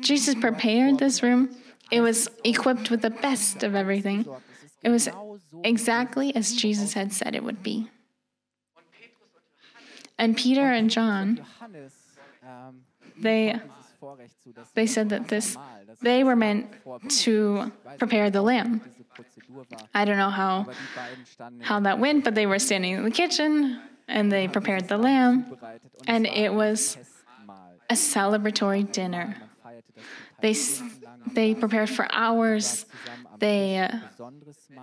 Jesus 0.00 0.34
prepared 0.34 0.98
this 0.98 1.22
room. 1.22 1.56
It 1.90 2.00
was 2.00 2.28
equipped 2.44 2.90
with 2.90 3.02
the 3.02 3.10
best 3.10 3.62
of 3.62 3.74
everything. 3.74 4.26
It 4.82 4.88
was 4.88 5.08
exactly 5.64 6.34
as 6.34 6.54
Jesus 6.54 6.94
had 6.94 7.12
said 7.12 7.34
it 7.34 7.44
would 7.44 7.62
be. 7.62 7.90
And 10.18 10.36
Peter 10.36 10.72
and 10.72 10.90
John 10.90 11.44
they 13.18 13.60
they 14.74 14.86
said 14.86 15.08
that 15.10 15.28
this 15.28 15.56
they 16.02 16.24
were 16.24 16.36
meant 16.36 16.72
to 17.08 17.72
prepare 17.98 18.30
the 18.30 18.42
lamb. 18.42 18.80
I 19.94 20.04
don't 20.04 20.16
know 20.16 20.30
how 20.30 20.66
how 21.60 21.80
that 21.80 21.98
went, 21.98 22.24
but 22.24 22.34
they 22.34 22.46
were 22.46 22.58
standing 22.58 22.92
in 22.92 23.04
the 23.04 23.10
kitchen 23.10 23.80
and 24.08 24.30
they 24.30 24.48
prepared 24.48 24.88
the 24.88 24.98
lamb, 24.98 25.56
and 26.06 26.26
it 26.26 26.52
was 26.52 26.96
a 27.88 27.94
celebratory 27.94 28.90
dinner. 28.90 29.36
They 30.40 30.54
they 31.32 31.54
prepared 31.54 31.90
for 31.90 32.08
hours. 32.10 32.86
They 33.38 33.78
uh, 33.78 33.98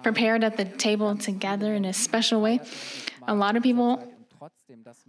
prepared 0.01 0.43
at 0.43 0.57
the 0.57 0.65
table 0.65 1.15
together 1.15 1.73
in 1.73 1.85
a 1.85 1.93
special 1.93 2.41
way. 2.41 2.59
A 3.27 3.35
lot 3.35 3.55
of 3.55 3.63
people 3.63 4.03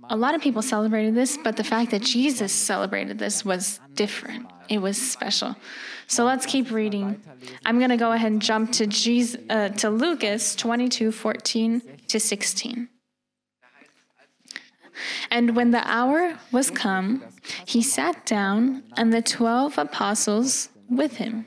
a 0.08 0.16
lot 0.16 0.34
of 0.34 0.40
people 0.40 0.62
celebrated 0.62 1.14
this, 1.14 1.36
but 1.36 1.56
the 1.56 1.64
fact 1.64 1.90
that 1.90 2.02
Jesus 2.02 2.52
celebrated 2.52 3.18
this 3.18 3.44
was 3.44 3.80
different. 3.94 4.46
It 4.68 4.78
was 4.78 4.96
special. 5.00 5.56
So 6.06 6.24
let's 6.24 6.46
keep 6.46 6.70
reading. 6.70 7.20
I'm 7.64 7.78
going 7.78 7.90
to 7.90 7.96
go 7.96 8.12
ahead 8.12 8.32
and 8.32 8.42
jump 8.42 8.72
to 8.72 8.86
Jesus, 8.86 9.40
uh, 9.50 9.68
to 9.70 9.90
Lucas 9.90 10.54
22, 10.54 11.12
14 11.12 11.82
to 12.08 12.20
16. 12.20 12.88
And 15.30 15.54
when 15.54 15.70
the 15.70 15.86
hour 15.88 16.38
was 16.50 16.70
come, 16.70 17.22
he 17.64 17.82
sat 17.82 18.26
down, 18.26 18.82
and 18.96 19.12
the 19.12 19.22
twelve 19.22 19.78
apostles 19.78 20.70
with 20.88 21.16
him. 21.16 21.46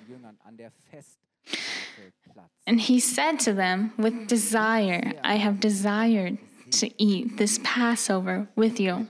And 2.66 2.80
he 2.80 3.00
said 3.00 3.40
to 3.42 3.54
them, 3.54 3.94
With 3.98 4.28
desire, 4.28 5.14
I 5.24 5.36
have 5.36 5.60
desired 5.60 6.38
to 6.72 6.90
eat 6.98 7.38
this 7.38 7.60
Passover 7.64 8.48
with 8.56 8.80
you 8.80 9.08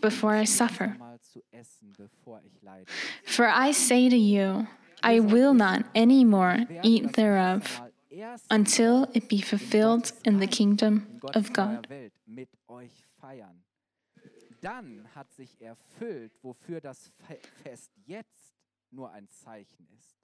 before 0.00 0.34
I 0.34 0.44
suffer. 0.44 0.96
For 3.24 3.46
I 3.48 3.72
say 3.72 4.08
to 4.08 4.16
you, 4.16 4.66
I 5.02 5.20
will 5.20 5.54
not 5.54 5.84
any 5.94 6.24
more 6.24 6.58
eat 6.82 7.14
thereof 7.14 7.80
until 8.50 9.08
it 9.14 9.28
be 9.28 9.40
fulfilled 9.40 10.12
in 10.24 10.40
the 10.40 10.46
kingdom 10.46 11.20
of 11.34 11.52
God. 11.52 11.86
Dann 14.60 15.08
hat 15.14 15.32
sich 15.32 15.56
erfüllt, 15.62 16.32
wofür 16.42 16.82
das 16.82 17.10
Fest 17.62 17.90
jetzt 18.04 18.54
nur 18.90 19.10
ein 19.10 19.26
Zeichen 19.30 19.88
ist. 19.98 20.19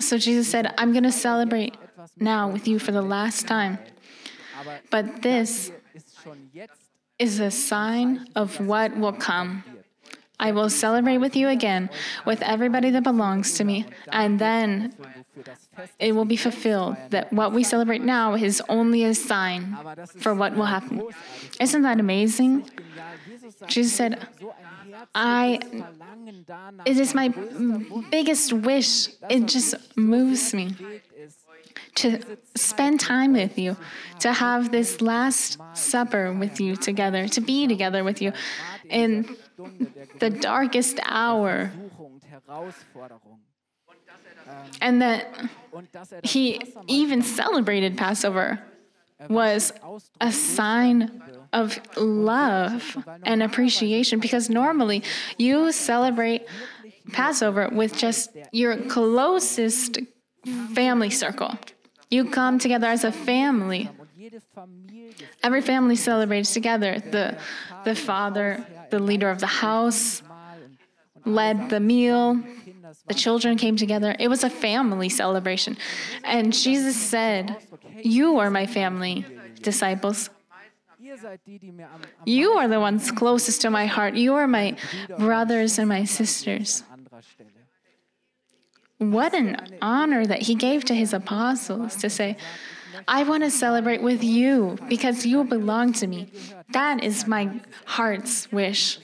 So 0.00 0.18
Jesus 0.18 0.48
said, 0.48 0.74
I'm 0.78 0.92
going 0.92 1.04
to 1.04 1.12
celebrate 1.12 1.76
now 2.18 2.50
with 2.50 2.66
you 2.66 2.78
for 2.78 2.92
the 2.92 3.02
last 3.02 3.46
time. 3.46 3.78
But 4.90 5.22
this 5.22 5.70
is 7.18 7.38
a 7.38 7.50
sign 7.50 8.26
of 8.34 8.58
what 8.60 8.96
will 8.96 9.12
come. 9.12 9.62
I 10.40 10.52
will 10.52 10.70
celebrate 10.70 11.18
with 11.18 11.36
you 11.36 11.48
again, 11.48 11.90
with 12.24 12.40
everybody 12.40 12.88
that 12.90 13.02
belongs 13.02 13.52
to 13.58 13.64
me, 13.64 13.84
and 14.08 14.38
then 14.38 14.94
it 15.98 16.12
will 16.16 16.24
be 16.24 16.36
fulfilled 16.36 16.96
that 17.10 17.30
what 17.30 17.52
we 17.52 17.62
celebrate 17.62 18.00
now 18.00 18.34
is 18.34 18.62
only 18.70 19.04
a 19.04 19.14
sign 19.14 19.76
for 20.18 20.34
what 20.34 20.56
will 20.56 20.64
happen. 20.64 21.02
Isn't 21.60 21.82
that 21.82 22.00
amazing? 22.00 22.64
Jesus 23.66 23.94
said, 23.94 24.26
I 25.14 25.60
it 26.86 26.98
is 26.98 27.14
my 27.14 27.28
biggest 28.10 28.52
wish. 28.52 29.08
It 29.28 29.46
just 29.46 29.74
moves 29.96 30.52
me 30.54 30.76
to 31.96 32.20
spend 32.54 33.00
time 33.00 33.32
with 33.32 33.58
you, 33.58 33.76
to 34.20 34.32
have 34.32 34.70
this 34.70 35.00
last 35.00 35.58
supper 35.74 36.32
with 36.32 36.60
you 36.60 36.76
together, 36.76 37.28
to 37.28 37.40
be 37.40 37.66
together 37.66 38.04
with 38.04 38.22
you 38.22 38.32
in 38.88 39.36
the 40.18 40.30
darkest 40.30 40.98
hour. 41.04 41.72
And 44.80 45.02
that 45.02 45.48
he 46.22 46.60
even 46.88 47.22
celebrated 47.22 47.96
Passover 47.96 48.60
was 49.28 49.72
a 50.20 50.32
sign 50.32 51.22
of 51.52 51.78
love 51.96 52.96
and 53.24 53.42
appreciation 53.42 54.20
because 54.20 54.48
normally 54.48 55.02
you 55.36 55.72
celebrate 55.72 56.46
Passover 57.12 57.68
with 57.72 57.96
just 57.96 58.30
your 58.52 58.76
closest 58.76 59.98
family 60.74 61.10
circle. 61.10 61.58
You 62.08 62.30
come 62.30 62.58
together 62.58 62.86
as 62.86 63.04
a 63.04 63.12
family. 63.12 63.88
Every 65.42 65.62
family 65.62 65.96
celebrates 65.96 66.52
together. 66.52 66.98
The, 66.98 67.38
the 67.84 67.94
father, 67.94 68.64
the 68.90 68.98
leader 68.98 69.30
of 69.30 69.40
the 69.40 69.46
house, 69.46 70.22
led 71.24 71.70
the 71.70 71.80
meal. 71.80 72.40
The 73.06 73.14
children 73.14 73.56
came 73.56 73.76
together. 73.76 74.16
It 74.18 74.28
was 74.28 74.44
a 74.44 74.50
family 74.50 75.08
celebration. 75.08 75.76
And 76.24 76.52
Jesus 76.52 76.96
said, 76.96 77.56
You 78.02 78.38
are 78.38 78.50
my 78.50 78.66
family, 78.66 79.24
disciples. 79.62 80.30
You 82.24 82.50
are 82.52 82.68
the 82.68 82.80
ones 82.80 83.10
closest 83.10 83.62
to 83.62 83.70
my 83.70 83.86
heart. 83.86 84.14
You 84.14 84.34
are 84.34 84.46
my 84.46 84.76
brothers 85.18 85.78
and 85.78 85.88
my 85.88 86.04
sisters. 86.04 86.84
What 88.98 89.34
an 89.34 89.78
honor 89.80 90.26
that 90.26 90.42
he 90.42 90.54
gave 90.54 90.84
to 90.84 90.94
his 90.94 91.12
apostles 91.14 91.96
to 91.96 92.10
say, 92.10 92.36
I 93.08 93.22
want 93.22 93.44
to 93.44 93.50
celebrate 93.50 94.02
with 94.02 94.22
you 94.22 94.76
because 94.88 95.24
you 95.24 95.44
belong 95.44 95.92
to 95.94 96.06
me. 96.06 96.30
That 96.72 97.02
is 97.02 97.26
my 97.26 97.60
heart's 97.86 98.50
wish. 98.52 98.98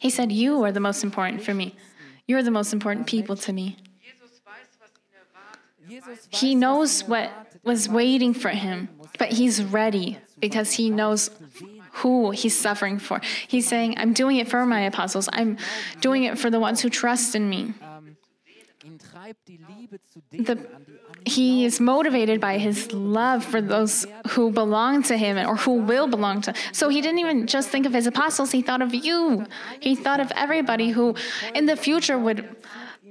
He 0.00 0.08
said, 0.08 0.32
You 0.32 0.62
are 0.64 0.72
the 0.72 0.80
most 0.80 1.04
important 1.04 1.42
for 1.42 1.52
me. 1.52 1.76
You're 2.26 2.42
the 2.42 2.50
most 2.50 2.72
important 2.72 3.06
people 3.06 3.36
to 3.36 3.52
me. 3.52 3.76
He 6.30 6.54
knows 6.54 7.02
what 7.02 7.30
was 7.64 7.88
waiting 7.88 8.34
for 8.34 8.48
him, 8.48 8.88
but 9.18 9.28
he's 9.28 9.62
ready 9.62 10.18
because 10.40 10.72
he 10.72 10.90
knows 10.90 11.30
who 11.94 12.30
he's 12.30 12.58
suffering 12.58 12.98
for. 12.98 13.20
He's 13.46 13.68
saying, 13.68 13.94
I'm 13.98 14.12
doing 14.12 14.36
it 14.36 14.48
for 14.48 14.64
my 14.64 14.80
apostles, 14.80 15.28
I'm 15.32 15.58
doing 16.00 16.24
it 16.24 16.38
for 16.38 16.50
the 16.50 16.60
ones 16.60 16.80
who 16.80 16.88
trust 16.88 17.34
in 17.34 17.48
me. 17.48 17.74
The, 20.32 20.66
he 21.24 21.64
is 21.64 21.80
motivated 21.80 22.40
by 22.40 22.58
his 22.58 22.92
love 22.92 23.44
for 23.44 23.60
those 23.60 24.06
who 24.30 24.50
belong 24.50 25.02
to 25.04 25.16
him 25.16 25.38
or 25.48 25.56
who 25.56 25.74
will 25.74 26.08
belong 26.08 26.40
to. 26.42 26.54
So 26.72 26.88
he 26.88 27.00
didn't 27.00 27.20
even 27.20 27.46
just 27.46 27.68
think 27.68 27.86
of 27.86 27.92
his 27.92 28.06
apostles, 28.06 28.50
he 28.50 28.62
thought 28.62 28.82
of 28.82 28.94
you. 28.94 29.46
He 29.80 29.94
thought 29.94 30.20
of 30.20 30.32
everybody 30.34 30.90
who 30.90 31.14
in 31.54 31.66
the 31.66 31.76
future 31.76 32.18
would 32.18 32.56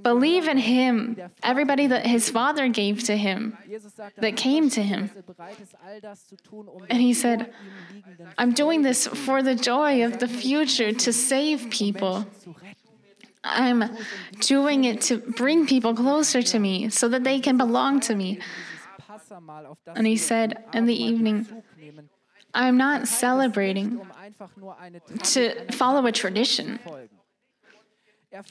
believe 0.03 0.47
in 0.47 0.57
him, 0.57 1.17
everybody 1.43 1.87
that 1.87 2.05
his 2.05 2.29
father 2.29 2.67
gave 2.67 3.03
to 3.03 3.15
him, 3.15 3.57
that 4.17 4.35
came 4.35 4.69
to 4.69 4.81
him. 4.81 5.11
And 6.89 7.01
he 7.01 7.13
said, 7.13 7.53
I'm 8.37 8.53
doing 8.53 8.81
this 8.81 9.07
for 9.07 9.43
the 9.43 9.55
joy 9.55 10.03
of 10.03 10.19
the 10.19 10.27
future 10.27 10.91
to 10.91 11.13
save 11.13 11.69
people. 11.69 12.25
I'm 13.43 13.97
doing 14.39 14.83
it 14.83 15.01
to 15.01 15.17
bring 15.17 15.65
people 15.65 15.95
closer 15.95 16.41
to 16.41 16.59
me 16.59 16.89
so 16.89 17.07
that 17.09 17.23
they 17.23 17.39
can 17.39 17.57
belong 17.57 17.99
to 18.01 18.15
me. 18.15 18.39
And 19.95 20.05
he 20.05 20.17
said 20.17 20.63
in 20.73 20.85
the 20.85 20.95
evening, 20.95 21.47
I'm 22.53 22.77
not 22.77 23.07
celebrating 23.07 24.01
to 25.23 25.71
follow 25.71 26.05
a 26.05 26.11
tradition. 26.11 26.79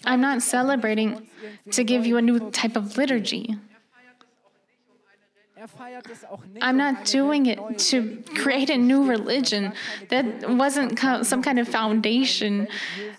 I'm 0.05 0.21
not 0.21 0.43
celebrating 0.43 1.29
to 1.71 1.85
give 1.85 2.07
you 2.07 2.17
a 2.17 2.23
new 2.23 2.51
type 2.51 2.77
of 2.77 2.97
liturgy. 2.97 3.57
I'm 6.63 6.77
not 6.77 7.05
doing 7.05 7.47
it 7.47 7.79
to 7.91 8.23
create 8.37 8.71
a 8.71 8.77
new 8.77 9.09
religion. 9.09 9.73
That 10.09 10.49
wasn't 10.49 10.99
some 11.27 11.43
kind 11.43 11.59
of 11.59 11.69
foundation, 11.69 12.69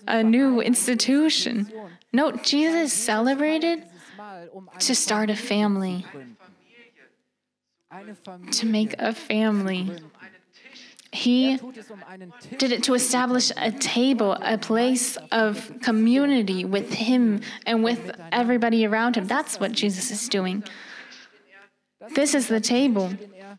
a 0.08 0.22
new 0.22 0.60
institution. 0.60 1.70
No, 2.12 2.32
Jesus 2.32 2.92
celebrated 2.92 3.84
to 4.80 4.94
start 4.94 5.30
a 5.30 5.36
family, 5.36 6.04
to 8.50 8.66
make 8.66 8.94
a 8.98 9.14
family. 9.14 9.90
He 11.12 11.58
did 12.56 12.72
it 12.72 12.82
to 12.84 12.94
establish 12.94 13.52
a 13.56 13.70
table, 13.70 14.32
a 14.40 14.56
place 14.56 15.18
of 15.30 15.70
community 15.82 16.64
with 16.64 16.92
him 16.94 17.42
and 17.66 17.84
with 17.84 18.10
everybody 18.32 18.86
around 18.86 19.16
him. 19.16 19.26
That's 19.26 19.60
what 19.60 19.72
Jesus 19.72 20.10
is 20.10 20.28
doing. 20.28 20.64
This 22.14 22.34
is 22.34 22.48
the 22.48 22.60
table 22.60 23.12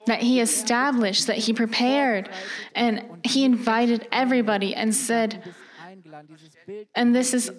that 0.06 0.22
he 0.22 0.42
established, 0.42 1.28
that 1.28 1.38
he 1.38 1.54
prepared, 1.54 2.30
and 2.76 3.04
he 3.24 3.46
invited 3.46 4.08
everybody 4.12 4.76
and 4.76 4.94
said, 4.94 5.54
and 6.96 7.16
this 7.16 7.34
is 7.34 7.52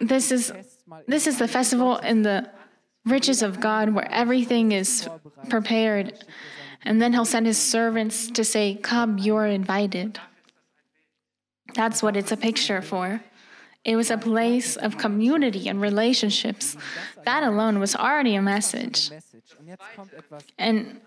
this 0.00 0.32
is 0.32 0.52
this 1.06 1.26
is 1.26 1.38
the 1.38 1.48
festival 1.48 1.98
in 1.98 2.22
the 2.22 2.50
riches 3.04 3.42
of 3.42 3.60
God 3.60 3.94
where 3.94 4.10
everything 4.10 4.72
is 4.72 5.08
prepared. 5.48 6.24
And 6.86 7.00
then 7.00 7.12
he'll 7.12 7.24
send 7.24 7.46
his 7.46 7.58
servants 7.58 8.30
to 8.32 8.44
say, 8.44 8.74
Come, 8.74 9.18
you're 9.18 9.46
invited. 9.46 10.18
That's 11.74 12.02
what 12.02 12.16
it's 12.16 12.32
a 12.32 12.36
picture 12.36 12.82
for. 12.82 13.22
It 13.84 13.96
was 13.96 14.10
a 14.10 14.16
place 14.16 14.76
of 14.76 14.96
community 14.96 15.68
and 15.68 15.80
relationships. 15.80 16.76
That 17.24 17.42
alone 17.42 17.78
was 17.78 17.94
already 17.94 18.34
a 18.34 18.42
message. 18.42 19.10
And 20.58 21.00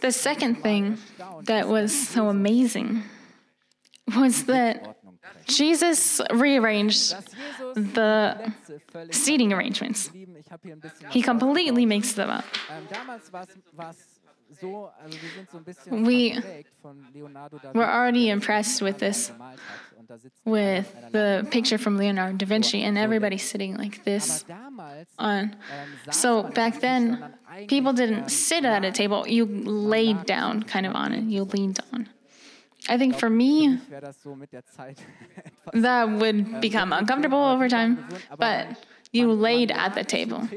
the 0.00 0.12
second 0.12 0.62
thing 0.62 0.98
that 1.44 1.68
was 1.68 2.08
so 2.08 2.28
amazing 2.28 3.02
was 4.16 4.44
that 4.46 4.96
Jesus 5.46 6.20
rearranged 6.32 7.14
the 7.74 8.52
seating 9.10 9.52
arrangements. 9.52 10.10
He 11.10 11.22
completely 11.22 11.86
mixed 11.86 12.16
them 12.16 12.30
up. 12.30 12.44
We 15.90 16.38
were 17.74 17.90
already 17.90 18.28
impressed 18.28 18.82
with 18.82 18.98
this, 18.98 19.32
with 20.44 20.94
the 21.12 21.46
picture 21.50 21.78
from 21.78 21.96
Leonardo 21.96 22.36
da 22.36 22.46
Vinci, 22.46 22.82
and 22.82 22.98
everybody 22.98 23.38
sitting 23.38 23.76
like 23.76 24.04
this 24.04 24.44
on. 25.18 25.56
So 26.10 26.42
back 26.42 26.80
then, 26.80 27.34
people 27.68 27.92
didn't 27.92 28.30
sit 28.30 28.64
at 28.64 28.84
a 28.84 28.92
table, 28.92 29.26
you 29.26 29.44
laid 29.46 30.26
down 30.26 30.62
kind 30.64 30.86
of 30.86 30.94
on 30.94 31.12
it, 31.12 31.24
you 31.24 31.44
leaned 31.44 31.80
on. 31.92 32.08
I 32.88 32.98
think 32.98 33.16
for 33.18 33.30
me, 33.30 33.78
that 35.72 36.10
would 36.10 36.60
become 36.60 36.92
uncomfortable 36.92 37.38
over 37.44 37.68
time, 37.68 38.04
but 38.36 38.66
you 39.12 39.32
laid 39.32 39.70
at 39.70 39.94
the 39.94 40.02
table. 40.04 40.48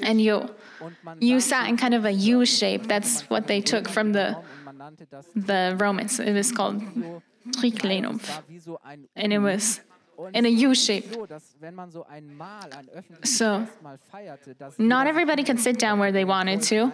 And 0.00 0.20
you, 0.20 0.48
you 1.20 1.40
sat 1.40 1.68
in 1.68 1.76
kind 1.76 1.94
of 1.94 2.04
a 2.04 2.12
U 2.12 2.44
shape. 2.44 2.86
That's 2.86 3.22
what 3.30 3.46
they 3.46 3.60
took 3.60 3.88
from 3.88 4.12
the, 4.12 4.36
the 5.34 5.76
Romans. 5.78 6.18
It 6.20 6.32
was 6.32 6.52
called 6.52 6.82
triclinium. 7.52 8.20
And 9.14 9.32
it 9.32 9.38
was 9.38 9.80
in 10.32 10.46
a 10.46 10.48
U 10.48 10.74
shape. 10.74 11.14
So, 13.24 13.66
not 14.78 15.06
everybody 15.06 15.44
could 15.44 15.60
sit 15.60 15.78
down 15.78 15.98
where 15.98 16.12
they 16.12 16.24
wanted 16.24 16.62
to. 16.62 16.92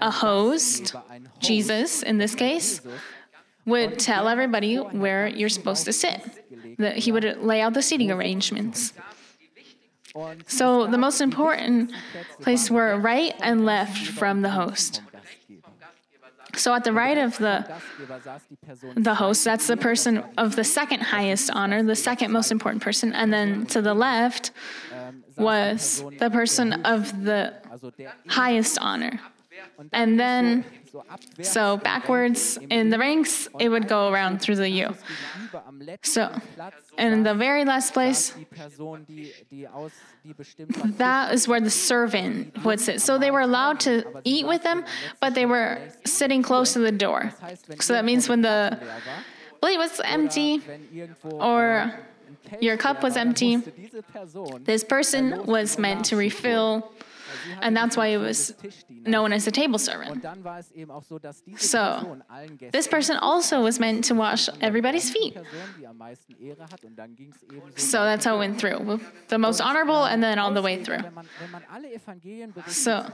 A 0.00 0.10
host, 0.10 0.94
Jesus 1.38 2.02
in 2.02 2.18
this 2.18 2.34
case, 2.34 2.80
would 3.66 3.98
tell 3.98 4.28
everybody 4.28 4.76
where 4.76 5.26
you're 5.26 5.48
supposed 5.48 5.84
to 5.84 5.92
sit. 5.92 6.20
That 6.78 6.96
he 6.96 7.12
would 7.12 7.38
lay 7.42 7.60
out 7.60 7.74
the 7.74 7.82
seating 7.82 8.10
arrangements. 8.10 8.94
So 10.46 10.86
the 10.86 10.98
most 10.98 11.20
important 11.20 11.92
place 12.40 12.70
were 12.70 12.98
right 12.98 13.34
and 13.40 13.64
left 13.64 13.98
from 13.98 14.42
the 14.42 14.50
host. 14.50 15.02
So 16.56 16.74
at 16.74 16.84
the 16.84 16.92
right 16.92 17.16
of 17.16 17.38
the 17.38 17.64
the 18.96 19.14
host, 19.14 19.44
that's 19.44 19.66
the 19.66 19.76
person 19.76 20.24
of 20.36 20.56
the 20.56 20.64
second 20.64 21.00
highest 21.00 21.50
honor, 21.52 21.82
the 21.82 21.96
second 21.96 22.32
most 22.32 22.50
important 22.50 22.82
person, 22.82 23.12
and 23.12 23.32
then 23.32 23.66
to 23.66 23.80
the 23.80 23.94
left 23.94 24.50
was 25.36 26.04
the 26.18 26.30
person 26.30 26.84
of 26.84 27.24
the 27.24 27.54
highest 28.28 28.78
honor. 28.80 29.20
And 29.92 30.18
then 30.18 30.64
so 31.42 31.76
backwards 31.76 32.58
in 32.68 32.90
the 32.90 32.98
ranks, 32.98 33.48
it 33.58 33.68
would 33.68 33.88
go 33.88 34.10
around 34.10 34.40
through 34.40 34.56
the 34.56 34.68
U. 34.68 34.94
So, 36.02 36.32
in 36.98 37.22
the 37.22 37.34
very 37.34 37.64
last 37.64 37.92
place, 37.92 38.34
that 40.98 41.32
is 41.32 41.48
where 41.48 41.60
the 41.60 41.70
servant 41.70 42.64
would 42.64 42.80
sit. 42.80 43.00
So 43.00 43.18
they 43.18 43.30
were 43.30 43.40
allowed 43.40 43.80
to 43.80 44.04
eat 44.24 44.46
with 44.46 44.62
them, 44.62 44.84
but 45.20 45.34
they 45.34 45.46
were 45.46 45.78
sitting 46.04 46.42
close 46.42 46.72
to 46.74 46.80
the 46.80 46.92
door. 46.92 47.32
So 47.80 47.92
that 47.92 48.04
means 48.04 48.28
when 48.28 48.42
the 48.42 48.78
plate 49.60 49.78
was 49.78 50.00
empty 50.04 50.62
or 51.24 51.92
your 52.60 52.76
cup 52.76 53.02
was 53.02 53.16
empty, 53.16 53.62
this 54.60 54.84
person 54.84 55.46
was 55.46 55.78
meant 55.78 56.04
to 56.06 56.16
refill 56.16 56.92
and 57.62 57.76
that's 57.76 57.96
why 57.96 58.08
it 58.08 58.18
was 58.18 58.54
known 58.88 59.32
as 59.32 59.46
a 59.46 59.50
table 59.50 59.78
servant. 59.78 60.24
So, 61.56 62.18
this 62.72 62.86
person 62.86 63.16
also 63.16 63.62
was 63.62 63.78
meant 63.78 64.04
to 64.04 64.14
wash 64.14 64.48
everybody's 64.60 65.10
feet. 65.10 65.36
So, 67.76 68.04
that's 68.04 68.24
how 68.24 68.36
it 68.36 68.38
went 68.38 68.58
through 68.58 69.00
the 69.28 69.38
most 69.38 69.60
honorable 69.60 70.04
and 70.04 70.22
then 70.22 70.38
all 70.38 70.52
the 70.52 70.62
way 70.62 70.82
through. 70.82 71.00
So, 72.66 73.06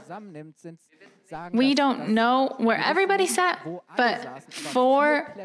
we 1.51 1.73
don't 1.73 2.09
know 2.09 2.55
where 2.57 2.77
everybody 2.77 3.27
sat, 3.27 3.59
but 3.95 4.43
four 4.53 5.35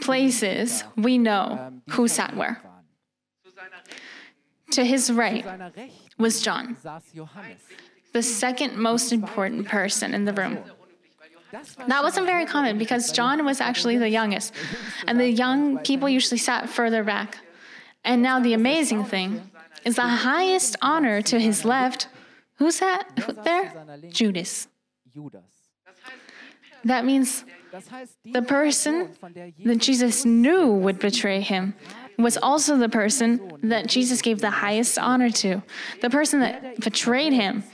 places 0.00 0.84
we 0.96 1.18
know 1.18 1.72
who 1.90 2.08
sat 2.08 2.34
where. 2.36 2.60
To 4.72 4.84
his 4.84 5.12
right 5.12 5.46
was 6.18 6.42
John 6.42 6.76
the 8.14 8.22
second 8.22 8.78
most 8.78 9.12
important 9.12 9.66
person 9.66 10.14
in 10.14 10.24
the 10.24 10.32
room. 10.32 10.58
That 11.88 12.02
wasn't 12.02 12.26
very 12.26 12.46
common 12.46 12.78
because 12.78 13.12
John 13.12 13.44
was 13.44 13.60
actually 13.60 13.98
the 13.98 14.08
youngest, 14.08 14.54
and 15.06 15.20
the 15.20 15.28
young 15.28 15.78
people 15.78 16.08
usually 16.08 16.38
sat 16.38 16.68
further 16.68 17.04
back. 17.04 17.38
And 18.04 18.22
now 18.22 18.38
the 18.40 18.54
amazing 18.54 19.04
thing 19.04 19.50
is 19.84 19.96
the 19.96 20.02
highest 20.02 20.76
honor 20.80 21.22
to 21.22 21.38
his 21.38 21.64
left. 21.64 22.08
Who's 22.58 22.78
that 22.78 23.02
there? 23.44 23.72
Judas. 24.10 24.68
That 26.84 27.04
means 27.04 27.44
the 28.24 28.42
person 28.42 29.10
that 29.64 29.78
Jesus 29.78 30.24
knew 30.24 30.70
would 30.70 30.98
betray 31.00 31.40
him 31.40 31.74
was 32.18 32.36
also 32.36 32.76
the 32.76 32.88
person 32.88 33.58
that 33.62 33.86
Jesus 33.86 34.22
gave 34.22 34.40
the 34.40 34.50
highest 34.50 34.98
honor 34.98 35.30
to. 35.30 35.62
The 36.00 36.10
person 36.10 36.40
that 36.40 36.80
betrayed 36.80 37.32
him 37.32 37.64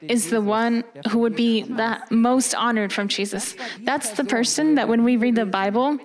is 0.00 0.30
the 0.30 0.40
one 0.40 0.84
who 1.10 1.20
would 1.20 1.36
be 1.36 1.62
the 1.62 2.00
most 2.10 2.54
honored 2.54 2.92
from 2.92 3.08
Jesus. 3.08 3.54
That's 3.80 4.10
the 4.10 4.24
person 4.24 4.74
that 4.74 4.88
when 4.88 5.04
we 5.04 5.16
read 5.16 5.36
the 5.36 5.46
Bible, 5.46 5.98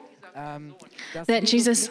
that 1.25 1.45
Jesus 1.45 1.89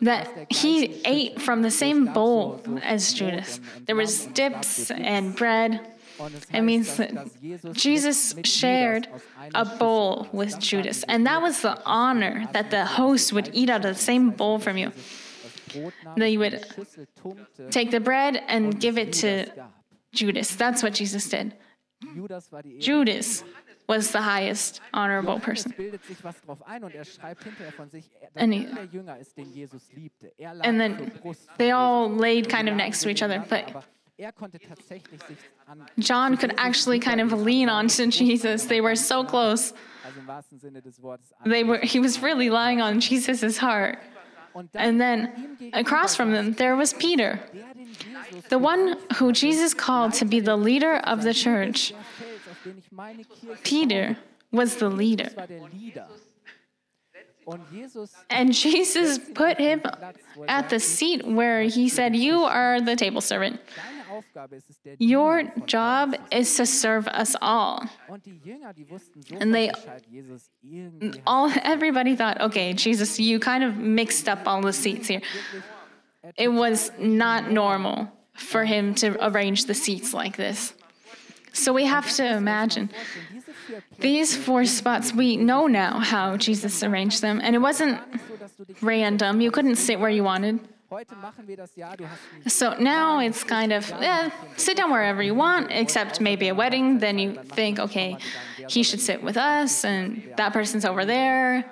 that 0.00 0.50
he 0.50 1.02
ate 1.04 1.40
from 1.40 1.60
the 1.60 1.70
same 1.70 2.06
bowl 2.06 2.62
as 2.82 3.12
Judas. 3.12 3.60
There 3.84 3.96
was 3.96 4.26
dips 4.26 4.90
and 4.90 5.36
bread. 5.36 5.80
It 6.52 6.62
means 6.62 6.96
that 6.96 7.12
Jesus 7.72 8.34
shared 8.44 9.08
a 9.54 9.64
bowl 9.64 10.28
with 10.32 10.58
Judas. 10.58 11.02
And 11.04 11.26
that 11.26 11.40
was 11.40 11.62
the 11.62 11.80
honor 11.84 12.48
that 12.52 12.70
the 12.70 12.84
host 12.84 13.32
would 13.32 13.50
eat 13.52 13.70
out 13.70 13.84
of 13.84 13.94
the 13.94 14.00
same 14.00 14.30
bowl 14.30 14.58
from 14.58 14.76
you. 14.76 14.92
That 16.16 16.30
you 16.30 16.40
would 16.40 16.64
take 17.70 17.90
the 17.90 18.00
bread 18.00 18.42
and 18.48 18.78
give 18.80 18.98
it 18.98 19.12
to 19.14 19.46
Judas. 20.12 20.54
That's 20.56 20.82
what 20.82 20.94
Jesus 20.94 21.28
did. 21.28 21.54
Judas 22.78 23.44
was 23.86 24.12
the 24.12 24.22
highest 24.22 24.80
honorable 24.94 25.40
person. 25.40 25.74
And, 28.36 28.54
he, 28.54 28.68
and 30.62 30.80
then 30.80 31.12
they 31.58 31.72
all 31.72 32.08
laid 32.08 32.48
kind 32.48 32.68
of 32.68 32.76
next 32.76 33.02
to 33.02 33.08
each 33.08 33.22
other, 33.22 33.44
but 33.48 33.84
John 35.98 36.36
could 36.36 36.54
actually 36.56 36.98
kind 36.98 37.20
of 37.20 37.32
lean 37.32 37.68
onto 37.68 38.06
Jesus. 38.10 38.64
They 38.64 38.80
were 38.80 38.96
so 38.96 39.24
close. 39.24 39.72
They 41.46 41.64
were, 41.64 41.78
he 41.78 41.98
was 42.00 42.22
really 42.22 42.50
lying 42.50 42.80
on 42.80 43.00
Jesus' 43.00 43.56
heart. 43.56 43.98
And 44.74 45.00
then 45.00 45.56
across 45.72 46.16
from 46.16 46.32
them, 46.32 46.52
there 46.54 46.76
was 46.76 46.92
Peter, 46.92 47.40
the 48.48 48.58
one 48.58 48.96
who 49.16 49.32
Jesus 49.32 49.74
called 49.74 50.12
to 50.14 50.24
be 50.24 50.40
the 50.40 50.56
leader 50.56 50.96
of 50.96 51.22
the 51.22 51.32
church. 51.32 51.94
Peter 53.62 54.16
was 54.50 54.76
the 54.76 54.88
leader. 54.90 55.30
And 58.28 58.52
Jesus 58.52 59.18
put 59.34 59.58
him 59.58 59.82
at 60.46 60.68
the 60.68 60.80
seat 60.80 61.26
where 61.26 61.62
he 61.62 61.88
said, 61.88 62.14
You 62.14 62.40
are 62.42 62.80
the 62.80 62.96
table 62.96 63.20
servant. 63.20 63.60
Your 64.98 65.44
job 65.66 66.14
is 66.30 66.54
to 66.56 66.66
serve 66.66 67.08
us 67.08 67.36
all. 67.40 67.84
And 69.38 69.54
they 69.54 69.70
all 71.26 71.52
everybody 71.62 72.16
thought, 72.16 72.40
okay, 72.40 72.72
Jesus, 72.72 73.18
you 73.18 73.38
kind 73.38 73.64
of 73.64 73.76
mixed 73.76 74.28
up 74.28 74.46
all 74.46 74.62
the 74.62 74.72
seats 74.72 75.08
here. 75.08 75.22
It 76.36 76.48
was 76.48 76.92
not 76.98 77.50
normal 77.50 78.12
for 78.34 78.64
him 78.64 78.94
to 78.96 79.16
arrange 79.26 79.66
the 79.66 79.74
seats 79.74 80.12
like 80.14 80.36
this. 80.36 80.74
So 81.52 81.72
we 81.72 81.84
have 81.84 82.10
to 82.12 82.24
imagine 82.36 82.90
these 83.98 84.36
four 84.36 84.64
spots, 84.64 85.12
we 85.12 85.36
know 85.36 85.66
now 85.66 85.98
how 85.98 86.36
Jesus 86.36 86.82
arranged 86.82 87.22
them, 87.22 87.40
and 87.42 87.54
it 87.54 87.58
wasn't 87.58 88.00
random. 88.80 89.40
You 89.40 89.50
couldn't 89.50 89.76
sit 89.76 90.00
where 90.00 90.10
you 90.10 90.24
wanted. 90.24 90.60
So 92.46 92.74
now 92.78 93.20
it's 93.20 93.44
kind 93.44 93.72
of 93.72 93.90
eh, 93.92 94.30
sit 94.56 94.76
down 94.76 94.90
wherever 94.90 95.22
you 95.22 95.34
want, 95.34 95.70
except 95.70 96.20
maybe 96.20 96.48
a 96.48 96.54
wedding. 96.54 96.98
Then 96.98 97.18
you 97.18 97.34
think, 97.54 97.78
okay, 97.78 98.16
he 98.68 98.82
should 98.82 99.00
sit 99.00 99.22
with 99.22 99.36
us, 99.36 99.84
and 99.84 100.22
that 100.36 100.52
person's 100.52 100.84
over 100.84 101.04
there, 101.04 101.64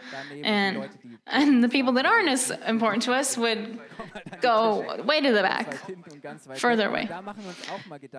and 0.43 0.89
and 1.27 1.63
the 1.63 1.69
people 1.69 1.93
that 1.95 2.07
aren't 2.07 2.29
as 2.29 2.51
important 2.67 3.03
to 3.05 3.13
us 3.13 3.37
would 3.37 3.79
go 4.41 5.03
way 5.05 5.21
to 5.21 5.33
the 5.33 5.43
back, 5.43 5.67
further 6.57 6.89
away. 6.89 7.09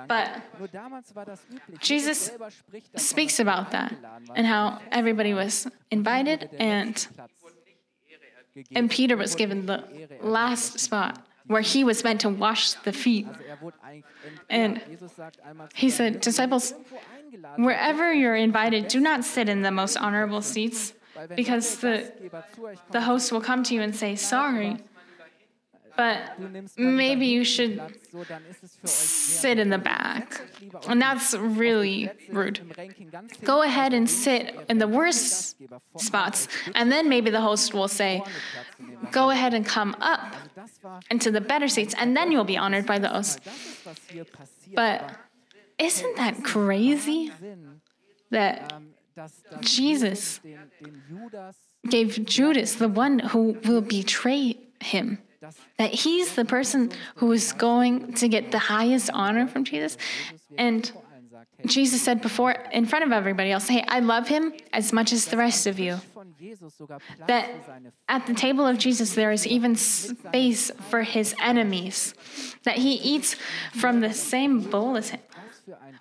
But 0.08 0.42
Jesus 1.80 2.32
speaks 2.96 3.40
about 3.40 3.72
that 3.72 3.96
and 4.36 4.46
how 4.46 4.80
everybody 4.92 5.34
was 5.34 5.68
invited 5.92 6.50
and 6.60 7.08
and 8.72 8.89
Peter 8.89 9.15
was 9.17 9.36
given 9.36 9.65
the 9.65 9.84
last 10.22 10.80
spot 10.80 11.26
where 11.48 11.62
he 11.62 11.84
was 11.84 12.04
meant 12.04 12.22
to 12.22 12.30
wash 12.30 12.74
the 12.74 12.93
feet. 12.93 13.28
And 14.50 14.82
he 15.74 15.89
said, 15.89 16.22
Disciples, 16.22 16.74
wherever 17.58 18.13
you're 18.13 18.36
invited, 18.36 18.88
do 18.88 19.00
not 19.00 19.26
sit 19.26 19.50
in 19.50 19.63
the 19.63 19.72
most 19.72 19.98
honorable 19.98 20.43
seats 20.43 20.93
because 21.36 21.78
the, 21.78 22.13
the 22.91 23.02
host 23.02 23.32
will 23.32 23.41
come 23.41 23.63
to 23.63 23.74
you 23.74 23.82
and 23.82 23.95
say, 23.95 24.15
Sorry, 24.15 24.78
but 26.00 26.40
maybe 26.78 27.26
you 27.26 27.44
should 27.44 27.82
sit 28.86 29.60
in 29.60 29.70
the 29.70 29.78
back. 29.78 30.40
And 30.88 31.02
that's 31.02 31.34
really 31.34 32.10
rude. 32.32 32.62
Go 33.44 33.64
ahead 33.64 33.94
and 33.94 34.10
sit 34.10 34.56
in 34.70 34.78
the 34.78 34.88
worst 34.88 35.58
spots, 35.98 36.48
and 36.74 36.90
then 36.90 37.10
maybe 37.10 37.30
the 37.30 37.42
host 37.42 37.74
will 37.74 37.90
say, 37.90 38.24
Go 39.12 39.30
ahead 39.30 39.54
and 39.54 39.66
come 39.66 39.94
up 40.00 40.36
into 41.12 41.32
the 41.32 41.42
better 41.42 41.68
seats, 41.68 41.94
and 42.00 42.16
then 42.16 42.32
you'll 42.32 42.46
be 42.56 42.60
honored 42.66 42.86
by 42.86 42.98
those. 42.98 43.38
But 44.74 44.98
isn't 45.78 46.16
that 46.16 46.46
crazy? 46.46 47.34
That 48.32 48.72
Jesus 49.60 50.40
gave 51.90 52.24
Judas, 52.26 52.76
the 52.76 52.88
one 52.88 53.20
who 53.20 53.58
will 53.66 53.82
betray 53.82 54.56
him, 54.80 55.20
that 55.78 55.93
he's 55.93 56.36
the 56.36 56.45
person 56.45 56.91
who 57.15 57.32
is 57.32 57.54
going 57.54 58.13
to 58.13 58.28
get 58.28 58.52
the 58.52 58.60
highest 58.60 59.10
honor 59.13 59.47
from 59.47 59.63
Jesus. 59.63 59.97
And 60.58 60.91
Jesus 61.65 62.02
said 62.02 62.21
before, 62.21 62.52
in 62.71 62.86
front 62.86 63.06
of 63.06 63.12
everybody 63.12 63.52
else, 63.52 63.67
Hey, 63.67 63.84
I 63.88 63.99
love 63.99 64.28
him 64.28 64.54
as 64.73 64.93
much 64.93 65.12
as 65.12 65.25
the 65.25 65.38
rest 65.38 65.67
of 65.67 65.80
you. 65.80 65.99
That 67.28 67.49
at 68.08 68.25
the 68.25 68.34
table 68.34 68.65
of 68.65 68.78
Jesus, 68.78 69.13
there 69.13 69.32
is 69.32 69.45
even 69.45 69.75
space 69.75 70.71
for 70.89 71.04
his 71.04 71.36
enemies, 71.41 72.13
that 72.63 72.78
he 72.78 72.93
eats 72.93 73.36
from 73.73 73.99
the 73.99 74.13
same 74.13 74.62
bowl 74.62 74.97
as 74.97 75.10
him. 75.10 75.21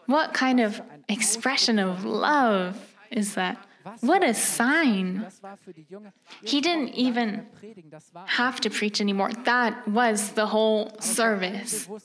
What 0.07 0.33
kind 0.33 0.61
of 0.61 0.81
expression 1.09 1.79
of 1.79 2.05
love 2.05 2.95
is 3.11 3.35
that? 3.35 3.59
What 4.01 4.23
a 4.25 4.35
sign. 4.35 5.27
He 6.43 6.61
didn't 6.61 6.95
even 6.95 7.47
have 8.27 8.61
to 8.61 8.71
preach 8.71 9.01
anymore. 9.01 9.31
That 9.45 9.87
was 9.89 10.33
the 10.33 10.47
whole 10.47 10.99
service. 11.01 11.89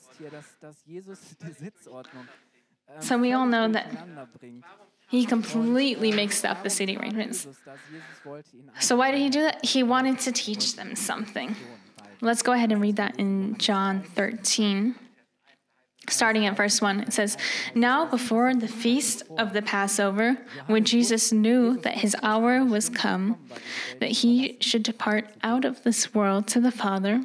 So 3.00 3.18
we 3.18 3.32
all 3.32 3.46
know 3.46 3.66
that 3.68 3.90
he 5.08 5.24
completely 5.24 6.12
mixed 6.12 6.44
up 6.44 6.62
the 6.62 6.70
seating 6.70 6.98
arrangements. 6.98 7.46
So 8.78 8.94
why 8.96 9.10
did 9.10 9.20
he 9.20 9.30
do 9.30 9.40
that? 9.40 9.64
He 9.64 9.82
wanted 9.82 10.18
to 10.20 10.32
teach 10.32 10.76
them 10.76 10.94
something. 10.94 11.56
Let's 12.20 12.42
go 12.42 12.52
ahead 12.52 12.72
and 12.72 12.80
read 12.80 12.96
that 12.96 13.18
in 13.18 13.56
John 13.58 14.02
13. 14.02 14.94
Starting 16.08 16.46
at 16.46 16.56
verse 16.56 16.80
1, 16.80 17.00
it 17.00 17.12
says, 17.12 17.36
Now 17.74 18.04
before 18.04 18.54
the 18.54 18.68
feast 18.68 19.22
of 19.38 19.52
the 19.52 19.62
Passover, 19.62 20.36
when 20.66 20.84
Jesus 20.84 21.32
knew 21.32 21.78
that 21.78 21.98
his 21.98 22.14
hour 22.22 22.64
was 22.64 22.88
come, 22.88 23.38
that 24.00 24.10
he 24.10 24.56
should 24.60 24.82
depart 24.82 25.30
out 25.42 25.64
of 25.64 25.82
this 25.82 26.14
world 26.14 26.46
to 26.48 26.60
the 26.60 26.70
Father, 26.70 27.24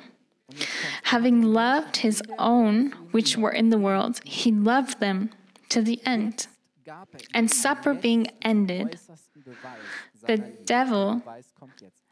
having 1.04 1.42
loved 1.42 1.98
his 1.98 2.22
own 2.38 2.92
which 3.12 3.38
were 3.38 3.52
in 3.52 3.70
the 3.70 3.78
world, 3.78 4.22
he 4.24 4.52
loved 4.52 5.00
them 5.00 5.30
to 5.70 5.82
the 5.82 6.02
end. 6.06 6.48
And 7.34 7.52
supper 7.52 7.94
being 7.94 8.32
ended, 8.42 9.00
the 10.26 10.38
devil, 10.38 11.22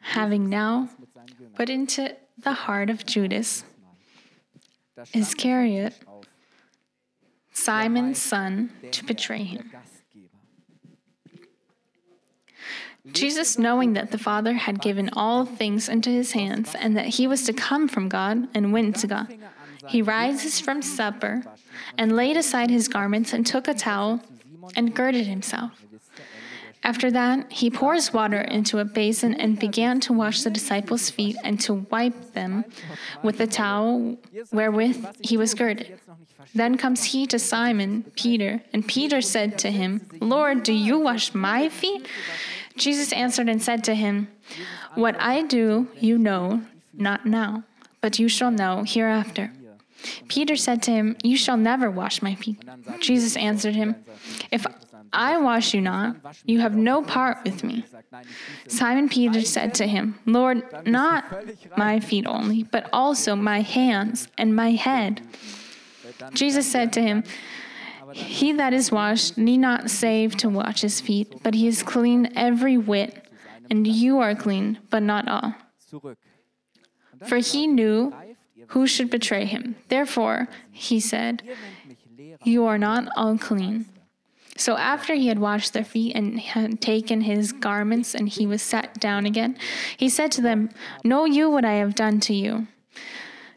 having 0.02 0.50
now 0.50 0.90
put 1.56 1.70
into 1.70 2.16
the 2.38 2.54
heart 2.54 2.90
of 2.90 3.06
Judas 3.06 3.64
Iscariot, 5.14 5.94
Simon's 7.58 8.22
son, 8.22 8.72
to 8.92 9.04
betray 9.04 9.44
him. 9.44 9.72
Jesus, 13.12 13.58
knowing 13.58 13.94
that 13.94 14.12
the 14.12 14.18
Father 14.18 14.54
had 14.54 14.82
given 14.82 15.10
all 15.14 15.46
things 15.46 15.90
into 15.90 16.10
his 16.10 16.34
hands 16.34 16.76
and 16.76 16.96
that 16.96 17.08
he 17.08 17.26
was 17.26 17.44
to 17.44 17.54
come 17.54 17.88
from 17.88 18.10
God 18.10 18.48
and 18.54 18.72
went 18.72 18.98
to 18.98 19.08
God, 19.08 19.36
he 19.88 20.02
rises 20.02 20.60
from 20.60 20.82
supper 20.82 21.44
and 21.98 22.16
laid 22.16 22.38
aside 22.38 22.70
his 22.70 22.88
garments 22.88 23.34
and 23.34 23.46
took 23.46 23.68
a 23.68 23.74
towel 23.74 24.22
and 24.76 24.94
girded 24.94 25.26
himself. 25.26 25.72
After 26.88 27.12
that, 27.12 27.52
he 27.52 27.70
pours 27.70 28.14
water 28.14 28.40
into 28.40 28.80
a 28.80 28.86
basin 28.86 29.34
and 29.34 29.60
began 29.60 30.00
to 30.00 30.14
wash 30.14 30.44
the 30.44 30.50
disciples' 30.50 31.10
feet 31.10 31.36
and 31.44 31.60
to 31.60 31.86
wipe 31.92 32.32
them 32.32 32.64
with 33.22 33.40
the 33.40 33.46
towel 33.46 34.16
wherewith 34.54 35.06
he 35.22 35.36
was 35.36 35.54
girded. 35.54 36.00
Then 36.56 36.78
comes 36.78 37.04
he 37.12 37.28
to 37.28 37.38
Simon, 37.40 38.10
Peter, 38.16 38.62
and 38.72 38.88
Peter 38.88 39.20
said 39.20 39.58
to 39.60 39.70
him, 39.70 40.08
Lord, 40.22 40.64
do 40.64 40.72
you 40.72 40.98
wash 40.98 41.34
my 41.34 41.68
feet? 41.68 42.08
Jesus 42.78 43.12
answered 43.12 43.50
and 43.50 43.62
said 43.62 43.84
to 43.84 43.94
him, 43.94 44.30
What 44.96 45.20
I 45.20 45.42
do, 45.42 45.90
you 46.00 46.18
know 46.18 46.62
not 46.94 47.26
now, 47.26 47.66
but 48.00 48.18
you 48.18 48.30
shall 48.30 48.52
know 48.52 48.86
hereafter. 48.88 49.52
Peter 50.28 50.56
said 50.56 50.82
to 50.84 50.92
him, 50.92 51.16
You 51.24 51.38
shall 51.38 51.58
never 51.58 51.90
wash 51.90 52.22
my 52.22 52.36
feet. 52.36 52.64
Jesus 53.00 53.36
answered 53.38 53.76
him, 53.76 53.96
If 54.52 54.66
I 55.14 55.38
wash 55.38 55.74
you 55.74 55.82
not, 55.82 56.18
you 56.46 56.60
have 56.60 56.76
no 56.76 57.02
part 57.02 57.44
with 57.44 57.64
me. 57.64 57.86
Simon 58.68 59.10
Peter 59.10 59.42
said 59.42 59.74
to 59.76 59.88
him, 59.88 60.20
Lord, 60.26 60.64
not 60.86 61.26
my 61.78 62.00
feet 62.00 62.26
only, 62.28 62.64
but 62.64 62.90
also 62.92 63.36
my 63.36 63.62
hands 63.62 64.28
and 64.38 64.56
my 64.56 64.72
head. 64.72 65.22
Jesus 66.34 66.70
said 66.70 66.92
to 66.94 67.02
him, 67.02 67.24
He 68.14 68.52
that 68.54 68.74
is 68.74 68.92
washed 68.92 69.38
need 69.38 69.58
not 69.58 69.90
save 69.90 70.36
to 70.38 70.50
wash 70.50 70.82
his 70.82 71.02
feet, 71.02 71.42
but 71.44 71.54
he 71.54 71.68
is 71.68 71.84
clean 71.84 72.32
every 72.36 72.78
whit, 72.78 73.26
and 73.70 73.88
you 73.88 74.20
are 74.20 74.36
clean, 74.36 74.80
but 74.90 75.04
not 75.04 75.28
all. 75.28 75.56
For 77.26 77.38
he 77.38 77.68
knew 77.68 78.14
who 78.68 78.88
should 78.88 79.10
betray 79.10 79.46
him. 79.46 79.76
Therefore, 79.90 80.48
he 80.72 81.00
said, 81.00 81.44
You 82.44 82.66
are 82.66 82.78
not 82.78 83.08
all 83.16 83.38
clean. 83.38 83.86
So 84.58 84.76
after 84.76 85.14
he 85.14 85.28
had 85.28 85.40
washed 85.40 85.74
their 85.74 85.84
feet 85.84 86.16
and 86.16 86.40
had 86.40 86.82
taken 86.82 87.22
his 87.22 87.52
garments 87.52 88.16
and 88.16 88.28
he 88.28 88.48
was 88.48 88.62
sat 88.62 89.00
down 89.00 89.26
again, 89.26 89.58
he 89.96 90.10
said 90.10 90.32
to 90.34 90.42
them, 90.42 90.72
Know 91.04 91.26
you 91.26 91.50
what 91.50 91.64
I 91.64 91.74
have 91.74 91.94
done 91.94 92.20
to 92.22 92.34
you? 92.34 92.68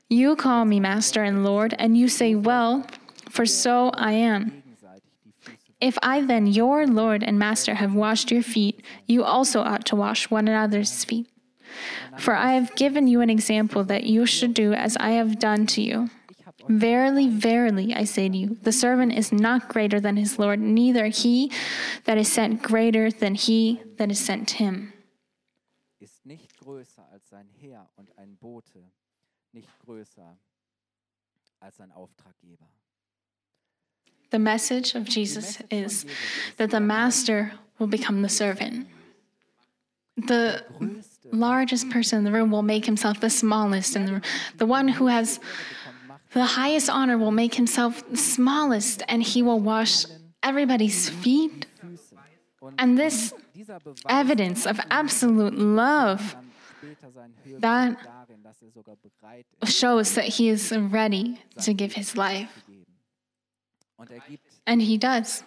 You 0.08 0.36
call 0.36 0.64
me 0.64 0.78
Master 0.78 1.22
and 1.22 1.44
Lord, 1.44 1.74
and 1.78 1.96
you 1.96 2.08
say, 2.08 2.34
Well, 2.34 2.86
for 3.30 3.46
so 3.46 3.90
I 3.94 4.12
am. 4.12 4.62
If 5.80 5.96
I 6.02 6.20
then, 6.20 6.46
your 6.46 6.86
Lord 6.86 7.22
and 7.22 7.38
Master, 7.38 7.74
have 7.74 7.94
washed 7.94 8.30
your 8.30 8.42
feet, 8.42 8.84
you 9.06 9.24
also 9.24 9.62
ought 9.62 9.86
to 9.86 9.96
wash 9.96 10.28
one 10.28 10.46
another's 10.46 11.04
feet. 11.04 11.26
For 12.18 12.34
I 12.34 12.52
have 12.52 12.74
given 12.76 13.06
you 13.06 13.20
an 13.20 13.30
example 13.30 13.84
that 13.84 14.04
you 14.04 14.26
should 14.26 14.54
do 14.54 14.72
as 14.72 14.96
I 14.98 15.10
have 15.10 15.38
done 15.38 15.66
to 15.68 15.82
you. 15.82 16.10
Verily, 16.68 17.28
verily, 17.28 17.94
I 17.94 18.04
say 18.04 18.28
to 18.28 18.36
you, 18.36 18.56
the 18.62 18.72
servant 18.72 19.12
is 19.12 19.32
not 19.32 19.68
greater 19.68 19.98
than 19.98 20.16
his 20.16 20.38
Lord, 20.38 20.60
neither 20.60 21.06
he 21.06 21.50
that 22.04 22.18
is 22.18 22.30
sent 22.30 22.62
greater 22.62 23.10
than 23.10 23.34
he 23.34 23.80
that 23.96 24.10
is 24.10 24.18
sent 24.18 24.50
him. 24.52 24.92
Ist 26.00 26.24
nicht 26.24 26.56
größer 26.58 27.10
als 27.12 27.28
sein 27.28 27.48
Herr 27.60 27.88
und 27.96 28.10
ein 28.16 28.36
Bote, 28.40 28.84
nicht 29.52 29.68
größer 29.84 30.36
als 31.60 31.76
sein 31.76 31.92
Auftraggeber. 31.92 32.68
The 34.30 34.38
message 34.38 34.94
of 34.94 35.08
Jesus 35.08 35.58
is 35.70 36.06
that 36.56 36.70
the 36.70 36.80
master 36.80 37.52
will 37.78 37.88
become 37.88 38.22
the 38.22 38.28
servant. 38.28 38.86
The 40.16 40.64
largest 41.32 41.90
person 41.90 42.18
in 42.18 42.24
the 42.24 42.32
room 42.32 42.50
will 42.50 42.62
make 42.62 42.86
himself 42.86 43.20
the 43.20 43.30
smallest 43.30 43.96
in 43.96 44.06
the 44.06 44.12
room. 44.12 44.22
The 44.56 44.66
one 44.66 44.88
who 44.88 45.06
has 45.06 45.40
the 46.32 46.44
highest 46.44 46.88
honor 46.88 47.18
will 47.18 47.32
make 47.32 47.54
himself 47.54 48.08
the 48.08 48.16
smallest, 48.16 49.02
and 49.08 49.22
he 49.22 49.42
will 49.42 49.58
wash 49.58 50.04
everybody's 50.42 51.08
feet. 51.08 51.66
And 52.78 52.98
this 52.98 53.32
evidence 54.08 54.66
of 54.66 54.80
absolute 54.90 55.54
love 55.54 56.36
that 57.58 57.96
shows 59.64 60.14
that 60.14 60.24
he 60.24 60.48
is 60.48 60.72
ready 60.72 61.40
to 61.62 61.74
give 61.74 61.94
his 61.94 62.16
life. 62.16 62.64
And 64.66 64.80
he 64.80 64.96
does. 64.96 65.42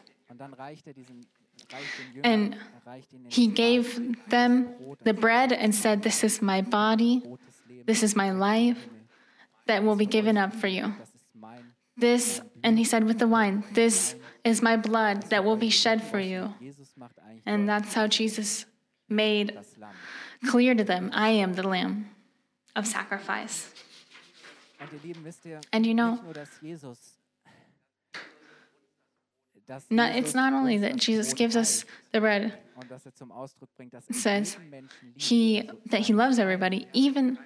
And 2.23 2.58
he 3.30 3.47
gave 3.47 4.30
them 4.30 4.76
the 5.04 5.13
bread 5.13 5.52
and 5.52 5.73
said, 5.73 6.04
This 6.04 6.23
is 6.23 6.41
my 6.41 6.62
body, 6.62 7.23
this 7.86 8.04
is 8.04 8.15
my 8.15 8.32
life 8.32 8.88
that 9.67 9.84
will 9.84 9.95
be 9.95 10.06
given 10.06 10.38
up 10.38 10.54
for 10.54 10.67
you. 10.67 10.93
This, 11.95 12.41
and 12.63 12.78
he 12.78 12.84
said 12.84 13.04
with 13.04 13.19
the 13.19 13.28
wine, 13.28 13.63
This 13.73 14.15
is 14.43 14.62
my 14.62 14.76
blood 14.78 15.23
that 15.30 15.43
will 15.43 15.56
be 15.56 15.69
shed 15.69 16.04
for 16.04 16.19
you. 16.19 16.54
And 17.45 17.69
that's 17.69 17.93
how 17.93 18.08
Jesus 18.08 18.65
made 19.10 19.58
clear 20.47 20.73
to 20.76 20.84
them 20.84 21.10
I 21.13 21.30
am 21.30 21.54
the 21.54 21.67
Lamb 21.67 22.10
of 22.76 22.88
sacrifice. 22.88 23.71
And 25.71 25.86
you 25.86 25.93
know, 25.93 26.19
not, 29.89 30.15
it's 30.15 30.34
not 30.34 30.54
only 30.54 30.78
that 30.80 30.97
Jesus 30.97 31.34
gives 31.34 31.56
us 31.56 31.86
the 32.12 32.19
bread, 32.19 32.54
says 34.12 34.58
he, 35.15 35.69
that 35.88 36.02
he 36.02 36.13
loves 36.13 36.39
everybody, 36.39 36.88
even 36.93 37.38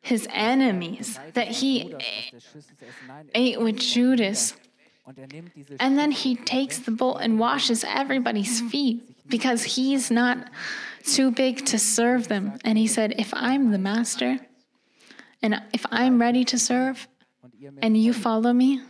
his 0.00 0.26
enemies, 0.30 1.18
that 1.34 1.48
he 1.48 1.94
ate 3.34 3.60
with 3.60 3.76
Judas. 3.76 4.54
And 5.80 5.98
then 5.98 6.10
he 6.10 6.36
takes 6.36 6.78
the 6.78 6.90
bowl 6.90 7.16
and 7.16 7.38
washes 7.38 7.84
everybody's 7.84 8.60
feet 8.60 9.28
because 9.28 9.64
he's 9.64 10.10
not 10.10 10.48
too 11.04 11.30
big 11.30 11.64
to 11.66 11.78
serve 11.78 12.28
them. 12.28 12.58
And 12.64 12.78
he 12.78 12.86
said, 12.86 13.14
If 13.18 13.32
I'm 13.34 13.72
the 13.72 13.78
master 13.78 14.38
and 15.42 15.60
if 15.72 15.84
I'm 15.90 16.20
ready 16.20 16.44
to 16.44 16.58
serve 16.58 17.08
and 17.80 17.96
you 17.96 18.12
follow 18.12 18.52
me, 18.52 18.80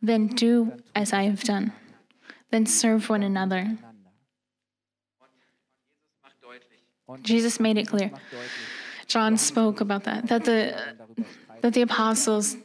then 0.00 0.26
do 0.26 0.72
as 0.94 1.12
I 1.12 1.24
have 1.24 1.44
done. 1.44 1.72
Then 2.52 2.66
serve 2.66 3.08
one 3.08 3.22
another. 3.22 3.78
Jesus 7.22 7.58
made 7.58 7.78
it 7.78 7.88
clear. 7.88 8.10
John 9.06 9.38
spoke 9.38 9.80
about 9.80 10.04
that, 10.04 10.28
that 10.28 10.44
the, 10.44 10.76
that 11.62 11.72
the 11.72 11.82
apostles 11.82 12.56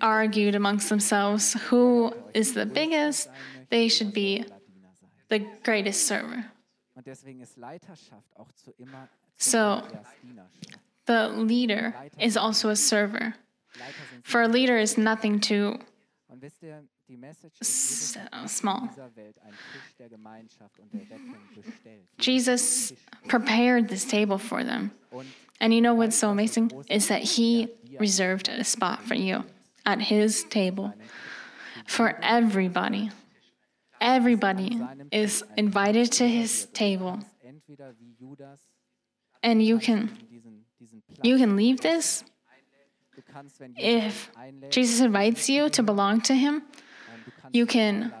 argued 0.00 0.56
amongst 0.56 0.88
themselves 0.88 1.54
who 1.68 2.12
is 2.34 2.54
the 2.54 2.66
biggest, 2.66 3.28
they 3.70 3.88
should 3.88 4.12
be 4.12 4.44
the 5.28 5.46
greatest 5.62 6.06
server. 6.06 6.44
So, 9.38 9.82
the 11.06 11.28
leader 11.28 11.94
is 12.18 12.36
also 12.36 12.68
a 12.70 12.76
server. 12.76 13.34
For 14.24 14.42
a 14.42 14.48
leader 14.48 14.76
is 14.76 14.98
nothing 14.98 15.38
too 15.38 15.78
Äh, 17.08 18.48
small. 18.48 18.88
Jesus 22.18 22.92
prepared 23.28 23.88
this 23.88 24.04
table 24.04 24.38
for 24.38 24.64
them. 24.64 24.90
And 25.60 25.72
you 25.72 25.80
know 25.80 25.94
what's 25.94 26.16
so 26.16 26.30
amazing? 26.30 26.72
Is 26.90 27.08
that 27.08 27.22
he 27.22 27.68
reserved 27.98 28.48
a 28.48 28.64
spot 28.64 29.02
for 29.02 29.14
you 29.14 29.44
at 29.84 30.00
his 30.02 30.44
table 30.44 30.92
for 31.86 32.18
everybody. 32.22 33.10
Everybody 34.00 34.78
is 35.12 35.44
invited 35.56 36.12
to 36.12 36.28
his 36.28 36.66
table. 36.74 37.20
And 39.42 39.62
you 39.62 39.78
can 39.78 40.10
you 41.22 41.38
can 41.38 41.56
leave 41.56 41.80
this 41.80 42.24
if 43.76 44.30
Jesus 44.70 45.00
invites 45.00 45.48
you 45.48 45.68
to 45.70 45.82
belong 45.82 46.20
to 46.22 46.34
him. 46.34 46.62
You 47.52 47.66
can 47.66 48.12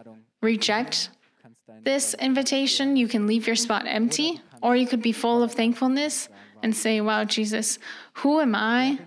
reject 0.42 1.10
this 1.82 2.14
invitation, 2.14 2.96
you 2.96 3.08
can 3.08 3.26
leave 3.26 3.46
your 3.46 3.56
spot 3.56 3.84
empty, 3.86 4.40
or 4.62 4.76
you 4.76 4.86
could 4.86 5.02
be 5.02 5.12
full 5.12 5.42
of 5.42 5.52
thankfulness 5.52 6.28
and 6.62 6.74
say, 6.74 7.00
Wow, 7.00 7.24
Jesus, 7.24 7.78
who 8.14 8.40
am 8.40 8.54
I 8.54 8.98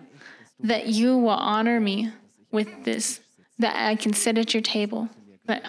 that 0.61 0.87
you 0.87 1.17
will 1.17 1.29
honor 1.29 1.79
me 1.79 2.11
with 2.51 2.83
this, 2.83 3.21
that 3.59 3.75
I 3.75 3.95
can 3.95 4.13
sit 4.13 4.37
at 4.37 4.53
your 4.53 4.61
table, 4.61 5.09
that, 5.45 5.63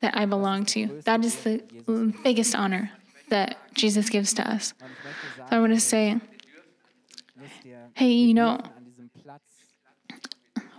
that 0.00 0.16
I 0.16 0.26
belong 0.26 0.64
to 0.66 0.80
you? 0.80 1.02
That 1.04 1.24
is 1.24 1.42
the 1.42 1.62
biggest 2.22 2.54
honor 2.54 2.90
that 3.28 3.56
Jesus 3.74 4.08
gives 4.08 4.32
to 4.34 4.48
us. 4.48 4.74
So 4.78 5.44
I 5.50 5.58
want 5.58 5.74
to 5.74 5.80
say, 5.80 6.20
hey, 7.94 8.10
you 8.10 8.34
know, 8.34 8.60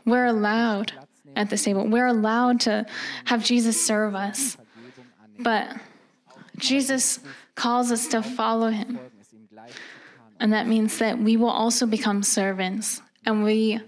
we're 0.06 0.26
allowed 0.26 0.93
at 1.36 1.50
this 1.50 1.63
table. 1.63 1.88
We're 1.88 2.08
allowed 2.08 2.62
to 2.62 2.86
have 3.26 3.43
Jesus 3.43 3.86
serve 3.86 4.15
us. 4.15 4.58
But 5.39 5.76
Jesus 6.58 7.19
calls 7.56 7.91
us 7.91 8.08
to 8.10 8.21
follow 8.21 8.69
him. 8.69 9.00
And 10.39 10.54
that 10.54 10.67
means 10.67 10.98
that 11.00 11.17
we 11.17 11.38
will 11.38 11.50
also 11.50 11.86
become 11.86 12.24
servants 12.24 13.02
and 13.26 13.43
we 13.43 13.80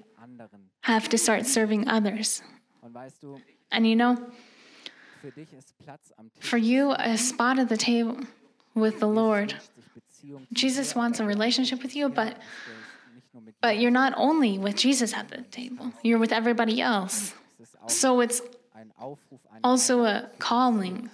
have 0.81 1.09
to 1.09 1.17
start 1.17 1.45
serving 1.45 1.87
others. 1.87 2.41
And 3.71 3.85
you 3.85 3.95
know, 3.95 4.17
for 6.39 6.57
you, 6.57 6.93
a 6.97 7.17
spot 7.17 7.59
at 7.59 7.69
the 7.69 7.77
table 7.77 8.17
with 8.73 8.99
the 8.99 9.07
Lord, 9.07 9.55
Jesus 10.53 10.95
wants 10.95 11.19
a 11.19 11.25
relationship 11.25 11.81
with 11.81 11.95
you, 11.95 12.09
but 12.09 12.37
but 13.61 13.79
you're 13.79 13.91
not 13.91 14.13
only 14.17 14.57
with 14.57 14.75
Jesus 14.75 15.13
at 15.13 15.29
the 15.29 15.41
table, 15.43 15.93
you're 16.03 16.19
with 16.19 16.31
everybody 16.31 16.81
else. 16.81 17.33
So 17.87 18.19
it's 18.21 18.41
also 19.63 20.03
a 20.03 20.29
calling 20.39 21.09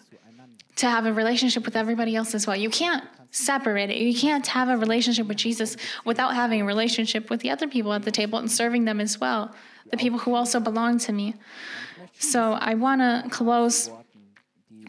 to 0.75 0.89
have 0.89 1.05
a 1.05 1.13
relationship 1.13 1.65
with 1.65 1.75
everybody 1.75 2.15
else 2.15 2.33
as 2.33 2.47
well. 2.47 2.55
You 2.55 2.69
can't 2.69 3.03
separate 3.31 3.89
it. 3.89 3.97
You 3.97 4.13
can't 4.13 4.45
have 4.47 4.69
a 4.69 4.77
relationship 4.77 5.27
with 5.27 5.37
Jesus 5.37 5.75
without 6.05 6.35
having 6.35 6.61
a 6.61 6.65
relationship 6.65 7.29
with 7.29 7.41
the 7.41 7.49
other 7.49 7.67
people 7.67 7.93
at 7.93 8.03
the 8.03 8.11
table 8.11 8.39
and 8.39 8.51
serving 8.51 8.85
them 8.85 8.99
as 8.99 9.19
well, 9.19 9.53
the 9.91 9.97
people 9.97 10.19
who 10.19 10.33
also 10.35 10.59
belong 10.59 10.99
to 10.99 11.11
me. 11.11 11.35
So 12.19 12.53
I 12.53 12.75
want 12.75 13.01
to 13.01 13.29
close 13.29 13.89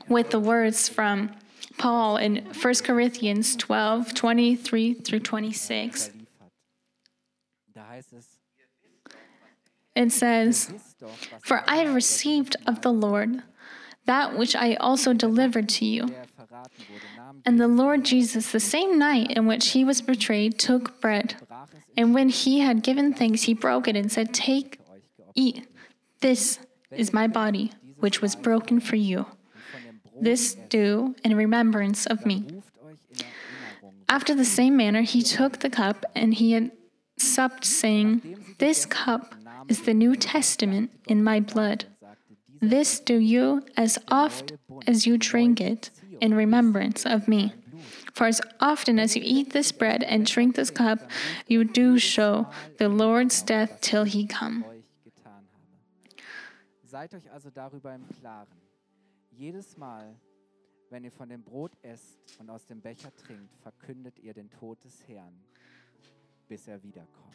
with 0.09 0.31
the 0.31 0.41
words 0.41 0.89
from 0.89 1.31
Paul 1.79 2.19
in 2.19 2.37
1 2.37 2.75
Corinthians 2.85 3.57
12 3.57 4.15
23 4.15 4.95
through 4.95 5.21
26. 5.21 6.11
It 9.95 10.11
says, 10.11 10.73
For 11.43 11.63
I 11.69 11.77
have 11.77 11.95
received 11.95 12.57
of 12.67 12.81
the 12.83 12.93
Lord 12.93 13.43
that 14.07 14.37
which 14.37 14.55
I 14.55 14.75
also 14.75 15.13
delivered 15.13 15.69
to 15.71 15.85
you. 15.85 16.09
And 17.45 17.61
the 17.61 17.69
Lord 17.69 18.05
Jesus, 18.05 18.53
the 18.53 18.61
same 18.61 18.99
night 18.99 19.31
in 19.31 19.47
which 19.47 19.71
he 19.71 19.85
was 19.85 20.03
betrayed, 20.03 20.59
took 20.59 21.01
bread. 21.01 21.37
And 21.97 22.15
when 22.15 22.29
he 22.29 22.61
had 22.61 22.83
given 22.83 23.15
thanks, 23.15 23.43
he 23.43 23.55
broke 23.55 23.89
it 23.89 23.97
and 23.97 24.11
said, 24.11 24.35
Take, 24.35 24.79
eat. 25.35 25.67
This 26.21 26.59
is 26.91 27.13
my 27.13 27.27
body, 27.27 27.73
which 27.99 28.21
was 28.21 28.37
broken 28.37 28.81
for 28.81 28.97
you. 28.97 29.27
This 30.21 30.55
do 30.55 31.15
in 31.25 31.37
remembrance 31.37 32.07
of 32.07 32.25
me. 32.27 32.63
After 34.09 34.35
the 34.35 34.45
same 34.45 34.77
manner, 34.77 35.03
he 35.03 35.23
took 35.23 35.59
the 35.59 35.71
cup 35.71 36.05
and 36.15 36.35
he 36.35 36.53
had 36.53 36.71
supped, 37.19 37.65
saying, 37.65 38.37
This 38.59 38.87
cup 38.87 39.35
is 39.69 39.83
the 39.83 39.95
New 39.95 40.17
Testament 40.17 40.91
in 41.07 41.23
my 41.23 41.41
blood. 41.41 41.87
This 42.61 43.01
do 43.01 43.19
you 43.19 43.63
as 43.77 43.99
oft 44.09 44.53
as 44.87 45.07
you 45.07 45.19
drink 45.19 45.61
it 45.61 45.91
in 46.21 46.35
remembrance 46.35 47.05
of 47.05 47.29
me. 47.29 47.53
For 48.15 48.27
as 48.27 48.41
often 48.61 48.99
as 48.99 49.17
you 49.17 49.23
eat 49.25 49.53
this 49.53 49.73
bread 49.73 50.03
and 50.05 50.25
drink 50.25 50.55
this 50.55 50.71
cup, 50.71 51.01
you 51.49 51.65
do 51.65 51.99
show 51.99 52.47
the 52.79 52.89
Lord's 52.89 53.43
death 53.43 53.81
till 53.81 54.05
he 54.05 54.27
come. 54.27 54.65
Seid 56.85 57.13
euch 57.13 57.29
also 57.33 57.51
darüber 57.51 57.93
im 57.93 58.07
Klaren. 58.21 58.47
Jedes 59.33 59.77
Mal, 59.77 60.15
wenn 60.91 61.03
ihr 61.03 61.11
von 61.11 61.29
dem 61.29 61.43
Brot 61.43 61.73
esst 61.83 62.21
und 62.39 62.49
aus 62.49 62.67
dem 62.67 62.81
Becher 62.81 63.13
trinkt, 63.17 63.53
verkündet 63.63 64.21
ihr 64.21 64.33
den 64.33 64.49
Tod 64.49 64.79
des 64.85 65.03
Herrn, 65.09 65.35
bis 66.49 66.69
er 66.69 66.83
wiederkommt. 66.83 67.35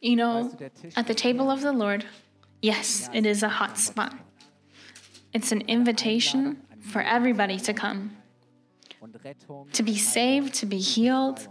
You 0.00 0.16
know, 0.16 0.50
at 0.96 1.06
the 1.06 1.14
table 1.14 1.50
of 1.50 1.62
the 1.62 1.72
Lord, 1.72 2.04
yes, 2.60 3.08
it 3.14 3.24
is 3.24 3.42
a 3.42 3.48
hot 3.48 3.78
spot. 3.78 4.12
It's 5.32 5.50
an 5.50 5.62
invitation 5.62 6.58
for 6.80 7.00
everybody 7.00 7.58
to 7.60 7.72
come, 7.72 8.10
to 9.72 9.82
be 9.82 9.96
saved, 9.96 10.54
to 10.60 10.66
be 10.66 10.78
healed, 10.78 11.48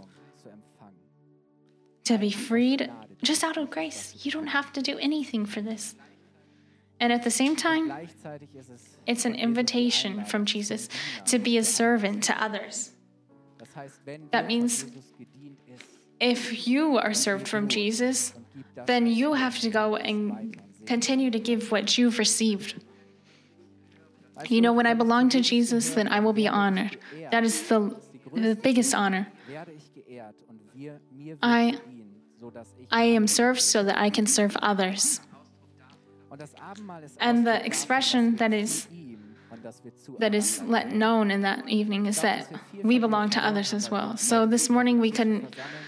to 2.04 2.16
be 2.16 2.30
freed 2.30 2.90
just 3.22 3.42
out 3.42 3.56
of 3.56 3.70
grace. 3.70 4.24
You 4.24 4.30
don't 4.30 4.46
have 4.46 4.72
to 4.74 4.82
do 4.82 4.98
anything 4.98 5.46
for 5.46 5.60
this. 5.60 5.96
And 7.00 7.12
at 7.12 7.24
the 7.24 7.30
same 7.30 7.56
time, 7.56 7.92
it's 9.06 9.24
an 9.24 9.34
invitation 9.34 10.24
from 10.24 10.44
Jesus 10.44 10.88
to 11.26 11.38
be 11.38 11.58
a 11.58 11.64
servant 11.64 12.22
to 12.24 12.42
others. 12.42 12.93
Das 13.64 13.76
heißt, 13.76 14.00
wenn 14.04 14.30
That 14.30 14.46
means 14.46 14.82
Jesus 14.82 15.12
gedient 15.18 15.58
ist, 15.74 15.84
If 16.22 16.66
you 16.66 16.96
are 16.98 17.14
served 17.14 17.48
from 17.48 17.68
Jesus, 17.68 18.32
dann 18.34 18.44
gib 18.54 18.64
das, 18.76 18.86
then 18.86 19.06
you 19.06 19.34
have 19.34 19.58
to 19.60 19.70
go 19.70 19.96
and 19.96 20.56
continue 20.86 21.30
to 21.30 21.38
give 21.38 21.70
what 21.70 21.96
you've 21.98 22.18
received. 22.18 22.76
You 24.48 24.60
know, 24.60 24.72
when 24.72 24.86
I 24.86 24.94
belong 24.94 25.28
to 25.30 25.40
Jesus, 25.40 25.94
then 25.94 26.08
I 26.08 26.20
will 26.20 26.32
be 26.32 26.48
honored. 26.48 26.98
That 27.30 27.44
is 27.44 27.68
the, 27.68 27.94
the 28.32 28.54
biggest 28.56 28.94
honor. 28.94 29.26
werde 29.48 29.72
ich 29.72 29.92
geehrt 29.94 30.34
und 30.48 30.60
wir, 30.74 31.00
mir 31.12 31.36
wird 31.40 31.44
I- 31.44 31.70
gedient, 31.72 32.06
sodass 32.40 32.68
ich 32.78 32.86
I 32.92 33.16
am 33.16 33.26
served 33.26 33.60
so 33.62 33.82
that 33.84 33.96
I 33.96 34.10
can 34.10 34.26
serve 34.26 34.56
others. 34.62 35.20
und 36.30 36.40
das 36.40 36.54
Abendmahl 36.56 37.02
ist 37.04 37.20
And 37.20 37.46
the 37.46 37.64
expression 37.64 38.36
that 38.38 38.52
is 38.52 38.88
that 40.18 40.34
is 40.34 40.62
let 40.62 40.92
known 40.92 41.30
in 41.30 41.42
that 41.42 41.68
evening 41.68 42.06
is 42.06 42.20
that 42.20 42.48
we 42.82 42.98
belong 42.98 43.30
to 43.30 43.40
others 43.40 43.72
as 43.72 43.90
well. 43.90 44.16
So 44.16 44.46
this 44.46 44.68
morning 44.68 45.00
we 45.00 45.10
couldn't 45.10 45.50
versammeln, 45.50 45.86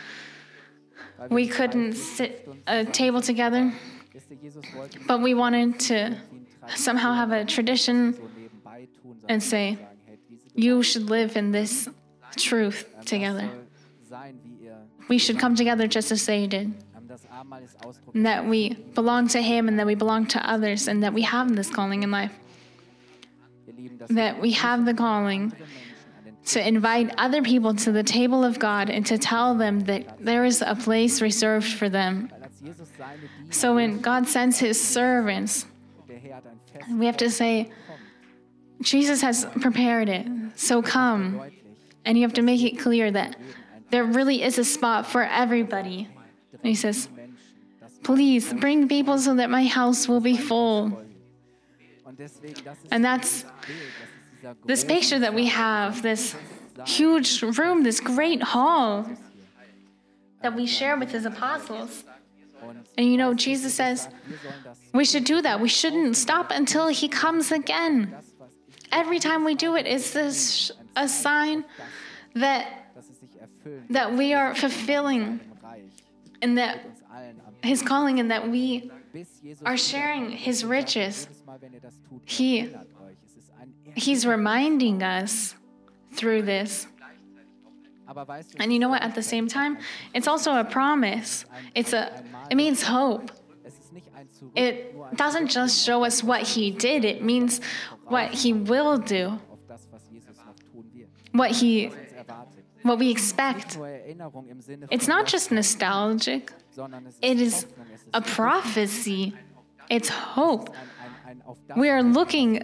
weil 1.19 1.29
wir 1.29 1.35
we 1.35 1.49
couldn't 1.49 1.95
sit 1.95 2.49
a 2.67 2.85
table 2.85 3.21
together, 3.21 3.73
Wisst 4.15 4.31
ihr, 4.31 4.37
Jesus 4.37 4.65
wollte 4.75 4.99
nicht 4.99 5.07
but 5.07 5.21
we 5.21 5.35
wanted 5.35 5.79
to 5.81 5.95
wie 5.95 5.99
ein 5.99 6.47
Tradition 6.61 6.77
somehow 6.77 7.15
have 7.15 7.33
a 7.33 7.45
tradition 7.45 8.15
so 8.15 8.23
nebenbei 8.23 8.89
tun, 9.03 9.17
sondern 9.21 9.31
and 9.31 9.43
say, 9.43 9.75
sagen, 9.75 9.89
hey, 10.07 10.19
diese 10.29 10.51
you 10.55 10.83
should 10.83 11.11
live 11.11 11.37
in 11.37 11.53
this 11.53 11.89
truth 12.37 12.87
together. 13.05 13.49
soll 13.49 14.09
sein, 14.09 14.39
wie 14.43 14.67
ihr 14.67 14.77
We 15.09 15.19
should 15.19 15.39
come 15.39 15.55
together 15.55 15.87
just 15.87 16.11
as 16.11 16.25
they 16.27 16.47
did. 16.47 16.73
das 17.17 17.31
Abendmahl 17.31 17.63
ist 17.63 17.77
Ausdruck 17.85 18.15
And 18.15 18.27
that 18.27 18.47
we 18.47 18.77
belong 18.95 19.29
to 19.29 19.41
Him 19.41 19.69
and 19.69 19.79
that 19.79 19.87
we 19.87 19.95
belong 19.95 20.27
to 20.27 20.39
others 20.39 20.89
and 20.89 21.03
that 21.03 21.15
we 21.15 21.23
have 21.23 21.55
this 21.55 21.71
calling 21.71 22.03
in 22.03 22.11
life. 22.11 22.33
That 24.09 24.41
we 24.41 24.53
have 24.53 24.85
the 24.85 24.95
calling 24.95 25.53
to 26.47 26.67
invite 26.67 27.13
other 27.19 27.43
people 27.43 27.75
to 27.75 27.91
the 27.91 28.03
table 28.03 28.45
of 28.45 28.59
God 28.59 28.89
and 28.89 29.05
to 29.07 29.19
tell 29.19 29.55
them 29.55 29.81
that 29.81 30.25
there 30.25 30.45
is 30.45 30.63
a 30.63 30.77
place 30.77 31.21
reserved 31.21 31.73
for 31.73 31.89
them. 31.89 32.31
So 33.51 33.75
when 33.75 34.01
God 34.01 34.29
sends 34.29 34.59
His 34.59 34.83
servants, 34.83 35.67
we 36.91 37.07
have 37.07 37.17
to 37.19 37.31
say, 37.31 37.71
Jesus 38.81 39.23
has 39.23 39.47
prepared 39.61 40.09
it. 40.09 40.27
So 40.55 40.83
come. 40.83 41.43
And 42.05 42.17
you 42.17 42.23
have 42.23 42.35
to 42.35 42.43
make 42.43 42.63
it 42.63 42.79
clear 42.79 43.11
that 43.11 43.37
there 43.91 44.05
really 44.05 44.43
is 44.43 44.59
a 44.59 44.65
spot 44.65 45.07
for 45.07 45.25
everybody. 45.25 46.09
And 46.53 46.63
He 46.63 46.75
says, 46.75 47.09
please 48.05 48.53
bring 48.53 48.87
people 48.87 49.19
so 49.19 49.35
that 49.35 49.51
my 49.51 49.67
house 49.67 50.07
will 50.07 50.21
be 50.21 50.37
full. 50.37 51.03
And 52.91 53.05
that's 53.05 53.45
this 54.65 54.85
picture 54.85 55.19
that 55.19 55.35
we 55.35 55.47
have, 55.47 56.03
this 56.03 56.37
huge 56.87 57.43
room, 57.43 57.83
this 57.83 58.01
great 58.01 58.43
hall 58.43 59.09
that 60.43 60.55
we 60.55 60.67
share 60.67 60.97
with 60.97 61.11
his 61.11 61.25
apostles. 61.25 62.05
And 62.97 63.11
you 63.11 63.17
know, 63.17 63.35
Jesus 63.35 63.75
says 63.75 64.09
we 64.93 65.05
should 65.05 65.25
do 65.25 65.43
that. 65.43 65.61
We 65.61 65.69
shouldn't 65.69 66.17
stop 66.17 66.51
until 66.51 66.89
he 66.89 67.09
comes 67.09 67.53
again. 67.53 68.15
Every 68.93 69.19
time 69.19 69.45
we 69.45 69.55
do 69.55 69.77
it, 69.77 69.87
is 69.87 70.13
this 70.13 70.71
a 70.95 71.09
sign 71.09 71.65
that 72.35 72.87
that 73.91 74.13
we 74.13 74.33
are 74.33 74.55
fulfilling 74.55 75.41
and 76.41 76.57
that 76.59 76.87
his 77.63 77.83
calling 77.83 78.21
and 78.21 78.31
that 78.31 78.49
we 78.49 78.91
are 79.65 79.77
sharing 79.77 80.31
his 80.31 80.65
riches. 80.65 81.29
He- 82.25 82.71
He's 83.95 84.27
reminding 84.27 85.03
us 85.03 85.55
through 86.13 86.43
this. 86.43 86.87
And 88.59 88.73
you 88.73 88.79
know 88.79 88.89
what? 88.91 89.03
At 89.03 89.15
the 89.15 89.23
same 89.23 89.49
time, 89.49 89.79
it's 90.15 90.29
also 90.29 90.57
a 90.57 90.65
promise. 90.65 91.45
It's 91.75 91.93
a 91.93 92.23
it 92.51 92.57
means 92.57 92.83
hope. 92.83 93.31
It 94.55 94.95
doesn't 95.17 95.49
just 95.49 95.85
show 95.85 96.05
us 96.05 96.23
what 96.23 96.43
he 96.43 96.71
did, 96.71 97.05
it 97.05 97.23
means 97.23 97.61
what 98.05 98.33
he 98.33 98.53
will 98.53 98.99
do, 98.99 99.39
what 101.33 101.51
he 101.51 101.91
what 102.83 102.99
we 102.99 103.11
expect. 103.11 103.79
It's 104.91 105.09
not 105.09 105.27
just 105.27 105.51
nostalgic. 105.51 106.53
It 107.23 107.41
is 107.41 107.65
Hoffnung 107.65 107.87
es 107.95 108.01
ist 108.03 108.09
a 108.13 108.21
prophecy. 108.21 109.35
It's 109.89 110.09
hope. 110.09 110.75
We 111.77 111.91
are 111.91 112.03
looking 112.03 112.63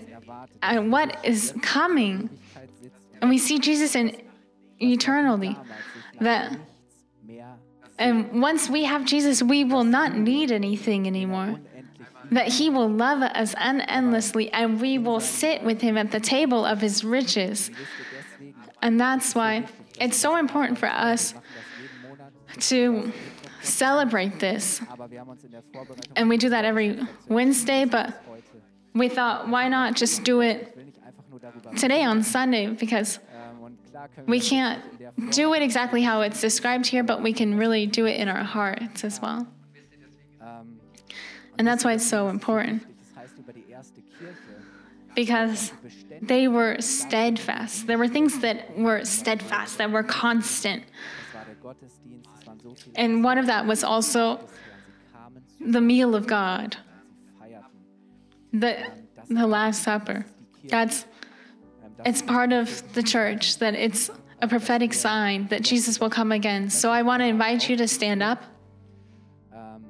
at 0.60 0.84
what 0.84 1.24
is 1.24 1.54
coming. 1.62 2.28
Ewigkeit 2.28 2.68
sitzt 2.80 3.00
und 3.14 3.22
And 3.22 3.30
we 3.30 3.38
see 3.38 3.58
Jesus 3.58 3.94
in 3.94 4.16
eternally. 4.78 5.56
That 6.20 6.58
and 7.98 8.42
once 8.42 8.68
we 8.68 8.84
have 8.84 9.04
Jesus, 9.04 9.42
we 9.42 9.64
will 9.64 9.84
not 9.84 10.16
need 10.16 10.50
anything 10.50 11.06
anymore. 11.06 11.60
that 12.30 12.48
he 12.48 12.70
will 12.70 12.88
love 12.88 13.20
us 13.22 13.54
unendlessly 13.58 14.50
and 14.52 14.80
we 14.80 14.96
will 14.96 15.20
sit 15.20 15.62
with 15.62 15.82
him 15.82 15.98
at 15.98 16.10
the 16.10 16.20
table 16.20 16.64
of 16.64 16.80
his 16.80 17.04
riches. 17.04 17.68
wisst 17.68 17.80
ihr 18.40 18.46
deswegen 18.48 18.54
And 18.80 19.00
that's 19.00 19.34
why 19.34 19.66
it's 20.00 20.16
so 20.16 20.36
important 20.36 20.78
for 20.78 20.88
us 20.88 21.34
machen 21.34 21.44
das 21.44 21.78
jeden 21.78 22.02
Monat 22.02 22.32
to 22.68 23.12
celebrate 23.62 24.38
this. 24.38 24.80
And 26.16 26.28
we 26.28 26.36
do 26.36 26.48
that 26.50 26.64
every 26.64 27.00
Wednesday, 27.28 27.84
but 27.84 28.22
we 28.94 29.08
thought, 29.08 29.48
why 29.48 29.68
not 29.68 29.94
just 29.94 30.24
do 30.24 30.40
it 30.40 30.76
today 31.76 32.04
on 32.04 32.22
Sunday? 32.22 32.66
Because 32.66 33.18
we 34.26 34.40
can't 34.40 34.82
do 35.30 35.54
it 35.54 35.62
exactly 35.62 36.02
how 36.02 36.22
it's 36.22 36.40
described 36.40 36.86
here, 36.86 37.02
but 37.02 37.22
we 37.22 37.32
can 37.32 37.56
really 37.56 37.86
do 37.86 38.06
it 38.06 38.18
in 38.18 38.28
our 38.28 38.44
hearts 38.44 39.04
as 39.04 39.20
well. 39.20 39.46
And 41.58 41.66
that's 41.66 41.84
why 41.84 41.92
it's 41.92 42.06
so 42.06 42.28
important. 42.28 42.86
Because 45.14 45.72
they 46.22 46.48
were 46.48 46.80
steadfast. 46.80 47.86
There 47.86 47.98
were 47.98 48.08
things 48.08 48.38
that 48.40 48.78
were 48.78 49.04
steadfast, 49.04 49.78
that 49.78 49.90
were 49.90 50.02
constant. 50.02 50.84
Das 51.62 51.74
war 51.74 52.16
der 52.16 52.26
Gottesdienst 52.26 52.28
es 52.40 52.46
waren 52.46 52.60
so 52.60 52.74
viele 52.74 52.96
And 52.96 53.24
one 53.24 53.38
of 53.38 53.46
that 53.46 53.66
was 53.66 53.84
also 53.84 54.36
Christen, 54.36 54.48
sie 54.48 55.12
kamen 55.12 55.42
zu 55.46 55.72
the 55.72 55.80
meal 55.80 56.14
of 56.14 56.26
God, 56.26 56.76
the, 58.52 58.76
the 59.28 59.46
Last 59.46 59.82
Supper. 59.82 60.24
That's 60.68 61.04
ähm, 61.84 62.06
it's 62.06 62.22
part 62.22 62.52
of 62.52 62.82
the 62.94 63.02
church 63.02 63.58
that 63.58 63.74
it's 63.74 64.10
a 64.40 64.48
prophetic 64.48 64.92
sign 64.92 65.46
that 65.48 65.62
Jesus 65.62 66.00
will 66.00 66.10
come 66.10 66.32
again. 66.32 66.68
So 66.68 66.90
I 66.90 67.02
want 67.02 67.20
to 67.22 67.26
invite 67.26 67.68
you 67.68 67.76
to 67.76 67.86
stand 67.86 68.22
up. 68.22 68.42
ähm, 69.54 69.84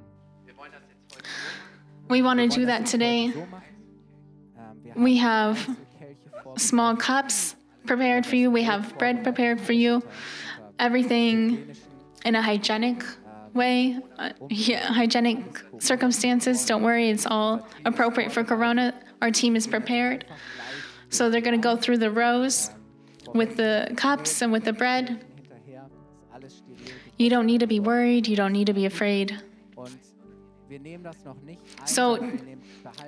We 2.08 2.22
want 2.22 2.38
to 2.40 2.48
do 2.48 2.66
that 2.66 2.86
today. 2.86 3.28
heute 3.28 3.38
so 3.38 3.46
machen. 3.46 3.62
Ähm, 4.58 4.84
wir 4.84 5.02
We 5.02 5.16
have 5.16 5.76
small 6.56 6.96
cups 6.96 7.56
prepared 7.86 8.26
for 8.26 8.36
you. 8.36 8.50
We 8.50 8.64
have 8.64 8.96
bread 8.98 9.22
prepared 9.22 9.60
for 9.60 9.72
you. 9.72 10.02
Everything 10.78 11.74
in 12.24 12.34
a 12.34 12.42
hygienic 12.42 13.04
way, 13.54 13.98
uh, 14.18 14.30
yeah, 14.48 14.92
hygienic 14.92 15.62
circumstances. 15.78 16.64
Don't 16.66 16.82
worry, 16.82 17.10
it's 17.10 17.26
all 17.26 17.66
appropriate 17.84 18.32
for 18.32 18.44
Corona. 18.44 18.94
Our 19.20 19.30
team 19.30 19.56
is 19.56 19.66
prepared. 19.66 20.24
So 21.10 21.30
they're 21.30 21.40
going 21.40 21.60
to 21.60 21.62
go 21.62 21.76
through 21.76 21.98
the 21.98 22.10
rows 22.10 22.70
with 23.34 23.56
the 23.56 23.92
cups 23.96 24.42
and 24.42 24.52
with 24.52 24.64
the 24.64 24.72
bread. 24.72 25.24
You 27.18 27.30
don't 27.30 27.46
need 27.46 27.60
to 27.60 27.66
be 27.66 27.80
worried. 27.80 28.26
You 28.26 28.36
don't 28.36 28.52
need 28.52 28.66
to 28.66 28.72
be 28.72 28.86
afraid. 28.86 29.40
So, 31.84 32.32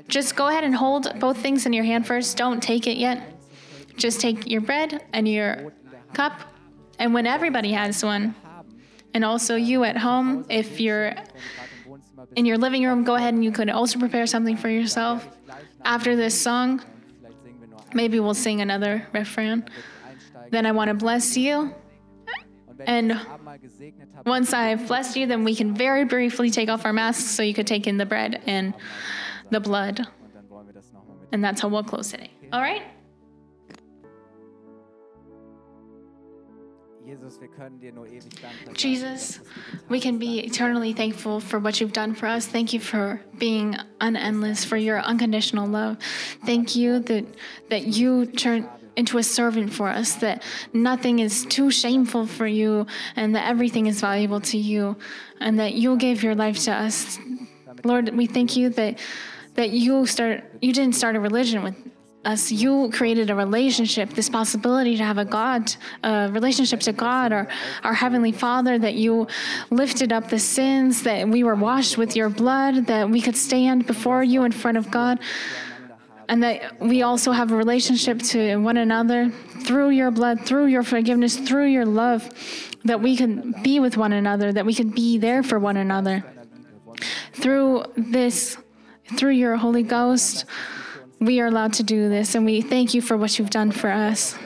Just 0.08 0.36
go 0.36 0.48
ahead 0.48 0.64
and 0.64 0.74
hold 0.74 1.18
both 1.18 1.38
things 1.38 1.66
in 1.66 1.72
your 1.72 1.84
hand 1.84 2.06
first. 2.06 2.36
Don't 2.36 2.62
take 2.62 2.86
it 2.86 2.96
yet. 2.96 3.40
Just 3.96 4.20
take 4.20 4.46
your 4.46 4.60
bread 4.60 5.04
and 5.12 5.26
your 5.26 5.72
cup. 6.12 6.53
And 6.98 7.14
when 7.14 7.26
everybody 7.26 7.72
has 7.72 8.04
one, 8.04 8.34
and 9.14 9.24
also 9.24 9.56
you 9.56 9.84
at 9.84 9.96
home, 9.96 10.44
if 10.48 10.80
you're 10.80 11.14
in 12.36 12.46
your 12.46 12.58
living 12.58 12.84
room, 12.84 13.04
go 13.04 13.14
ahead 13.14 13.34
and 13.34 13.44
you 13.44 13.52
could 13.52 13.70
also 13.70 13.98
prepare 13.98 14.26
something 14.26 14.56
for 14.56 14.68
yourself. 14.68 15.26
After 15.84 16.16
this 16.16 16.38
song, 16.38 16.82
maybe 17.92 18.18
we'll 18.20 18.34
sing 18.34 18.60
another 18.60 19.06
refrain. 19.12 19.64
Then 20.50 20.66
I 20.66 20.72
want 20.72 20.88
to 20.88 20.94
bless 20.94 21.36
you. 21.36 21.74
and 22.80 23.20
Once 24.26 24.52
I've 24.52 24.88
blessed 24.88 25.16
you, 25.16 25.26
then 25.26 25.44
we 25.44 25.54
can 25.54 25.74
very 25.74 26.04
briefly 26.04 26.50
take 26.50 26.68
off 26.68 26.84
our 26.84 26.92
masks 26.92 27.24
so 27.24 27.42
you 27.42 27.54
could 27.54 27.66
take 27.66 27.86
in 27.86 27.96
the 27.98 28.06
bread 28.06 28.42
and 28.46 28.74
the 29.50 29.60
blood. 29.60 30.06
And 31.32 31.42
that's 31.44 31.60
how 31.60 31.68
we'll 31.68 31.84
close 31.84 32.10
today. 32.10 32.30
All 32.52 32.60
right? 32.60 32.82
Jesus, 37.06 37.38
wir 37.38 37.48
können 37.48 37.78
dir 37.78 37.92
nur 37.92 38.06
ewig 38.06 38.40
danken. 38.40 38.74
Jesus, 38.74 39.40
we 39.90 40.00
can 40.00 40.18
be 40.18 40.40
eternally 40.40 40.94
thankful 40.94 41.38
for 41.38 41.58
what 41.58 41.78
you've 41.78 41.92
done 41.92 42.14
for 42.14 42.26
us. 42.26 42.46
Thank 42.46 42.72
you 42.72 42.80
for 42.80 43.20
being 43.38 43.76
unendless, 44.00 44.64
for 44.64 44.78
your 44.78 45.00
unconditional 45.00 45.66
love. 45.66 45.98
Thank 46.46 46.74
you 46.74 47.00
that 47.00 47.26
that 47.68 47.86
you 47.86 48.24
turn 48.26 48.66
into 48.96 49.18
a 49.18 49.22
servant 49.22 49.72
for 49.72 49.88
us, 49.88 50.14
that 50.16 50.42
nothing 50.72 51.18
is 51.18 51.44
too 51.44 51.70
shameful 51.70 52.26
for 52.26 52.46
you, 52.46 52.86
and 53.16 53.34
that 53.34 53.46
everything 53.46 53.86
is 53.86 54.00
valuable 54.00 54.40
to 54.40 54.56
you, 54.56 54.96
and 55.40 55.58
that 55.58 55.74
you 55.74 55.96
gave 55.96 56.22
your 56.22 56.34
life 56.34 56.58
to 56.64 56.72
us. 56.72 57.18
Lord, 57.82 58.16
we 58.16 58.26
thank 58.26 58.56
you 58.56 58.70
that 58.70 58.98
that 59.56 59.70
you 59.70 60.06
start 60.06 60.44
you 60.62 60.72
didn't 60.72 60.94
start 60.94 61.16
a 61.16 61.20
religion 61.20 61.62
with 61.62 61.76
us 62.24 62.50
you 62.50 62.90
created 62.92 63.30
a 63.30 63.34
relationship 63.34 64.10
this 64.10 64.28
possibility 64.28 64.96
to 64.96 65.04
have 65.04 65.18
a 65.18 65.24
god 65.24 65.74
a 66.02 66.30
relationship 66.32 66.80
to 66.80 66.92
god 66.92 67.32
or 67.32 67.48
our 67.82 67.94
heavenly 67.94 68.32
father 68.32 68.78
that 68.78 68.94
you 68.94 69.26
lifted 69.70 70.12
up 70.12 70.28
the 70.28 70.38
sins 70.38 71.02
that 71.02 71.28
we 71.28 71.44
were 71.44 71.54
washed 71.54 71.98
with 71.98 72.16
your 72.16 72.28
blood 72.28 72.86
that 72.86 73.08
we 73.08 73.20
could 73.20 73.36
stand 73.36 73.86
before 73.86 74.22
you 74.22 74.44
in 74.44 74.52
front 74.52 74.76
of 74.76 74.90
god 74.90 75.18
and 76.28 76.42
that 76.42 76.80
we 76.80 77.02
also 77.02 77.32
have 77.32 77.52
a 77.52 77.56
relationship 77.56 78.18
to 78.20 78.56
one 78.56 78.78
another 78.78 79.30
through 79.64 79.90
your 79.90 80.10
blood 80.10 80.40
through 80.46 80.66
your 80.66 80.82
forgiveness 80.82 81.36
through 81.36 81.66
your 81.66 81.84
love 81.84 82.30
that 82.84 83.00
we 83.00 83.16
can 83.16 83.54
be 83.62 83.80
with 83.80 83.96
one 83.96 84.12
another 84.12 84.52
that 84.52 84.66
we 84.66 84.74
can 84.74 84.90
be 84.90 85.18
there 85.18 85.42
for 85.42 85.58
one 85.58 85.76
another. 85.76 86.24
Through 87.32 87.84
this 87.96 88.58
through 89.16 89.32
your 89.32 89.56
holy 89.56 89.82
ghost 89.82 90.44
we 91.20 91.40
are 91.40 91.46
allowed 91.46 91.72
to 91.74 91.82
do 91.82 92.08
this, 92.08 92.34
and 92.34 92.44
we 92.44 92.60
thank 92.60 92.94
you 92.94 93.00
for 93.00 93.16
what 93.16 93.38
you've 93.38 93.50
done 93.50 93.70
for 93.70 93.90
us. 93.90 94.36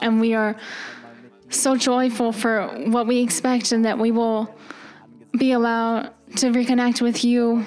And 0.00 0.20
we 0.20 0.34
are 0.34 0.56
so 1.48 1.76
joyful 1.76 2.32
for 2.32 2.68
what 2.86 3.06
we 3.06 3.20
expect, 3.20 3.72
and 3.72 3.84
that 3.84 3.98
we 3.98 4.10
will 4.10 4.54
be 5.38 5.52
allowed 5.52 6.12
to 6.36 6.50
reconnect 6.50 7.00
with 7.00 7.24
you 7.24 7.66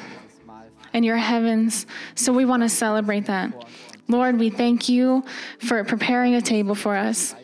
and 0.93 1.03
your 1.03 1.17
heavens. 1.17 1.85
So 2.15 2.31
we 2.31 2.45
want 2.45 2.63
to 2.63 2.69
celebrate 2.69 3.25
that. 3.25 3.65
Lord, 4.07 4.39
we 4.39 4.49
thank 4.49 4.87
you 4.87 5.23
for 5.59 5.83
preparing 5.83 6.35
a 6.35 6.41
table 6.41 6.75
for 6.75 6.95
us. 6.95 7.35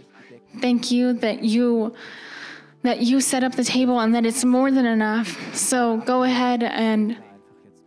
Thank 0.59 0.91
you 0.91 1.13
that 1.13 1.43
you 1.43 1.95
that 2.83 3.01
you 3.01 3.21
set 3.21 3.43
up 3.43 3.53
the 3.53 3.63
table 3.63 3.99
and 3.99 4.15
that 4.15 4.25
it's 4.25 4.43
more 4.43 4.71
than 4.71 4.87
enough. 4.87 5.55
So 5.55 5.97
go 5.97 6.23
ahead 6.23 6.63
and 6.63 7.15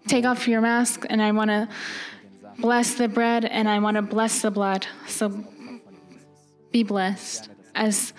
take 0.07 0.25
off 0.25 0.47
your 0.47 0.61
mask 0.61 1.05
and 1.11 1.21
I 1.21 1.33
want 1.33 1.51
to 1.51 1.69
bless 2.59 2.95
the 2.95 3.09
bread 3.09 3.45
and 3.45 3.69
I 3.69 3.79
want 3.79 3.97
to 3.97 4.03
bless 4.03 4.43
the 4.43 4.51
blood. 4.51 4.87
So 5.07 5.45
be 6.71 6.83
blessed 6.83 7.51
as 7.75 8.13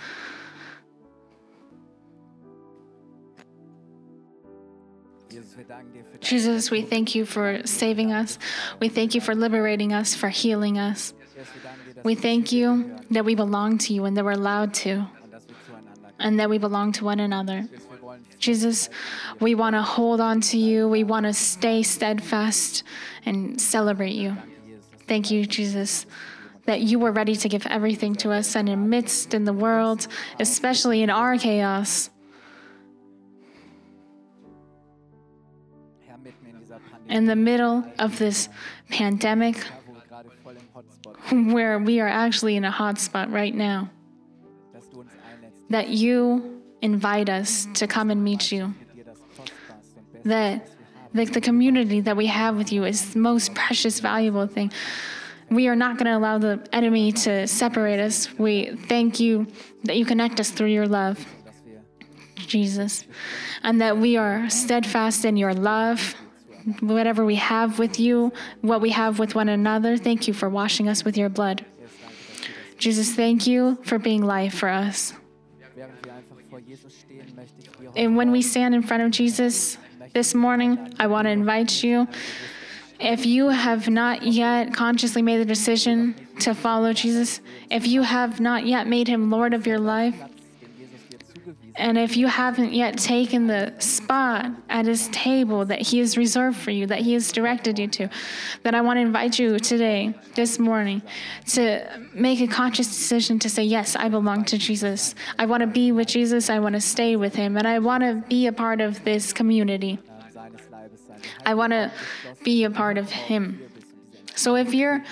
Jesus, 6.22 6.72
we 6.72 6.82
thank 6.82 7.14
you 7.14 7.26
for 7.26 7.62
saving 7.66 8.12
us. 8.12 8.40
We 8.80 8.90
thank 8.90 9.16
you 9.16 9.22
for 9.22 9.36
liberating 9.36 9.94
us, 9.94 10.16
for 10.16 10.30
healing 10.30 10.78
us. 10.78 11.14
We 12.04 12.16
thank 12.16 12.52
you 12.52 12.98
that 13.12 13.26
we 13.26 13.36
belong 13.36 13.78
to 13.80 13.94
you 13.94 14.06
and 14.06 14.16
that 14.18 14.24
we're 14.24 14.32
allowed 14.32 14.74
to, 14.86 15.08
and 16.20 16.40
that 16.40 16.50
we 16.50 16.58
belong 16.58 16.94
to 16.94 17.06
one 17.06 17.20
another. 17.20 17.68
Jesus, 18.46 18.90
we 19.40 19.56
want 19.56 19.74
to 19.76 19.82
hold 19.82 20.22
on 20.22 20.40
to 20.40 20.58
you. 20.60 20.88
We 20.88 21.04
want 21.04 21.26
to 21.26 21.34
stay 21.34 21.82
steadfast 21.82 22.84
and 23.26 23.60
celebrate 23.60 24.14
you. 24.14 24.38
Thank 25.08 25.32
you, 25.32 25.48
Jesus, 25.48 26.06
that 26.68 26.82
you 26.82 27.00
were 27.00 27.12
ready 27.12 27.36
to 27.38 27.50
give 27.50 27.66
everything 27.66 28.14
to 28.18 28.30
us 28.30 28.56
and 28.56 28.70
amidst 28.70 29.34
in 29.34 29.46
the 29.46 29.54
world, 29.54 30.08
especially 30.40 31.02
in 31.02 31.10
our 31.10 31.40
chaos. 31.40 32.12
In 37.10 37.26
the 37.26 37.36
middle 37.36 37.84
of 37.98 38.20
this 38.20 38.48
pandemic, 38.92 39.58
where 41.32 41.80
we 41.80 42.00
are 42.00 42.08
actually 42.08 42.58
in 42.58 42.64
a 42.64 42.72
hotspot 42.72 43.32
right 43.32 43.56
now, 43.56 43.90
that 45.72 45.90
you 45.90 46.55
invite 46.86 47.30
us 47.30 47.68
to 47.74 47.88
come 47.88 48.10
and 48.10 48.24
meet 48.24 48.52
you. 48.52 48.74
That 50.24 50.68
the, 51.14 51.26
the 51.26 51.42
community 51.42 52.02
that 52.02 52.16
we 52.16 52.28
have 52.28 52.56
with 52.56 52.72
you 52.72 52.84
is 52.86 53.14
the 53.14 53.20
most 53.20 53.54
precious, 53.56 54.00
valuable 54.00 54.48
thing. 54.48 54.72
We 55.50 55.68
are 55.68 55.76
not 55.76 55.98
going 55.98 56.06
to 56.06 56.18
allow 56.18 56.38
the 56.38 56.66
enemy 56.72 57.12
to 57.12 57.48
separate 57.48 58.00
us. 58.00 58.32
We 58.38 58.76
thank 58.88 59.20
you 59.20 59.48
that 59.84 59.96
you 59.98 60.06
connect 60.06 60.40
us 60.40 60.50
through 60.50 60.70
your 60.70 60.88
love, 60.88 61.24
Jesus, 62.36 63.06
and 63.64 63.80
that 63.82 63.98
we 63.98 64.18
are 64.18 64.50
steadfast 64.50 65.26
in 65.26 65.38
your 65.38 65.54
love. 65.54 66.16
Whatever 66.80 67.24
we 67.24 67.36
have 67.36 67.78
with 67.78 68.00
you, 68.00 68.34
what 68.62 68.82
we 68.82 68.90
have 68.90 69.20
with 69.20 69.36
one 69.36 69.50
another, 69.50 69.98
thank 69.98 70.28
you 70.28 70.34
for 70.34 70.50
washing 70.50 70.90
us 70.90 71.06
with 71.06 71.16
your 71.16 71.30
blood. 71.30 71.64
Jesus, 72.78 73.14
thank 73.14 73.48
you 73.48 73.78
for 73.84 74.00
being 74.00 74.24
life 74.24 74.56
for 74.56 74.70
us. 74.70 75.14
And 77.96 78.18
when 78.18 78.32
we 78.32 78.42
stand 78.42 78.76
in 78.76 78.82
front 78.82 79.04
of 79.04 79.12
Jesus 79.12 79.78
this 80.14 80.34
morning, 80.34 80.94
I 81.00 81.08
want 81.08 81.26
to 81.26 81.32
invite 81.32 81.84
you. 81.84 82.08
If 83.00 83.26
you 83.26 83.50
have 83.50 83.90
not 83.90 84.24
yet 84.24 84.74
consciously 84.74 85.22
made 85.22 85.38
the 85.38 85.46
decision 85.46 86.16
to 86.40 86.54
follow 86.54 86.94
Jesus, 86.94 87.42
if 87.70 87.86
you 87.86 88.04
have 88.04 88.40
not 88.40 88.66
yet 88.66 88.88
made 88.88 89.08
him 89.08 89.30
Lord 89.30 89.54
of 89.54 89.68
your 89.68 89.80
life, 89.80 90.16
and 91.78 91.98
if 91.98 92.16
you 92.16 92.28
haven't 92.28 92.72
yet 92.74 92.98
taken 92.98 93.48
the 93.48 93.74
spot 93.80 94.50
at 94.70 94.86
his 94.86 95.10
table 95.10 95.66
that 95.66 95.82
he 95.82 96.00
has 96.00 96.18
reserved 96.18 96.58
for 96.58 96.72
you, 96.72 96.88
that 96.88 97.00
he 97.00 97.14
has 97.14 97.32
directed 97.34 97.78
you 97.78 97.88
to, 97.88 98.10
then 98.64 98.74
I 98.74 98.82
want 98.82 98.98
to 98.98 99.02
invite 99.02 99.38
you 99.38 99.60
today, 99.60 100.14
this 100.36 100.58
morning, 100.58 101.02
to 101.48 101.86
make 102.14 102.40
a 102.40 102.48
conscious 102.48 102.88
decision 102.88 103.40
to 103.40 103.50
say, 103.50 103.64
Yes, 103.64 103.96
I 103.98 104.08
belong 104.08 104.46
to 104.46 104.58
Jesus. 104.58 105.16
I 105.38 105.46
want 105.46 105.62
to 105.62 105.68
be 105.68 105.92
with 105.92 106.08
Jesus. 106.08 106.50
I 106.50 106.60
want 106.60 106.76
to 106.76 106.82
stay 106.82 107.18
with 107.18 107.36
him. 107.36 107.58
And 107.58 107.68
I 107.68 107.80
want 107.80 108.04
to 108.04 108.24
be 108.30 108.48
a 108.48 108.54
part 108.54 108.80
of 108.80 109.04
this 109.04 109.34
community. 109.34 110.00
I 111.46 111.56
want 111.56 111.72
to 111.72 111.92
be 112.44 112.64
a 112.64 112.70
part 112.70 112.98
of 112.98 113.12
him. 113.12 113.70
So 114.36 114.56
if 114.56 114.74
you're 114.74 115.04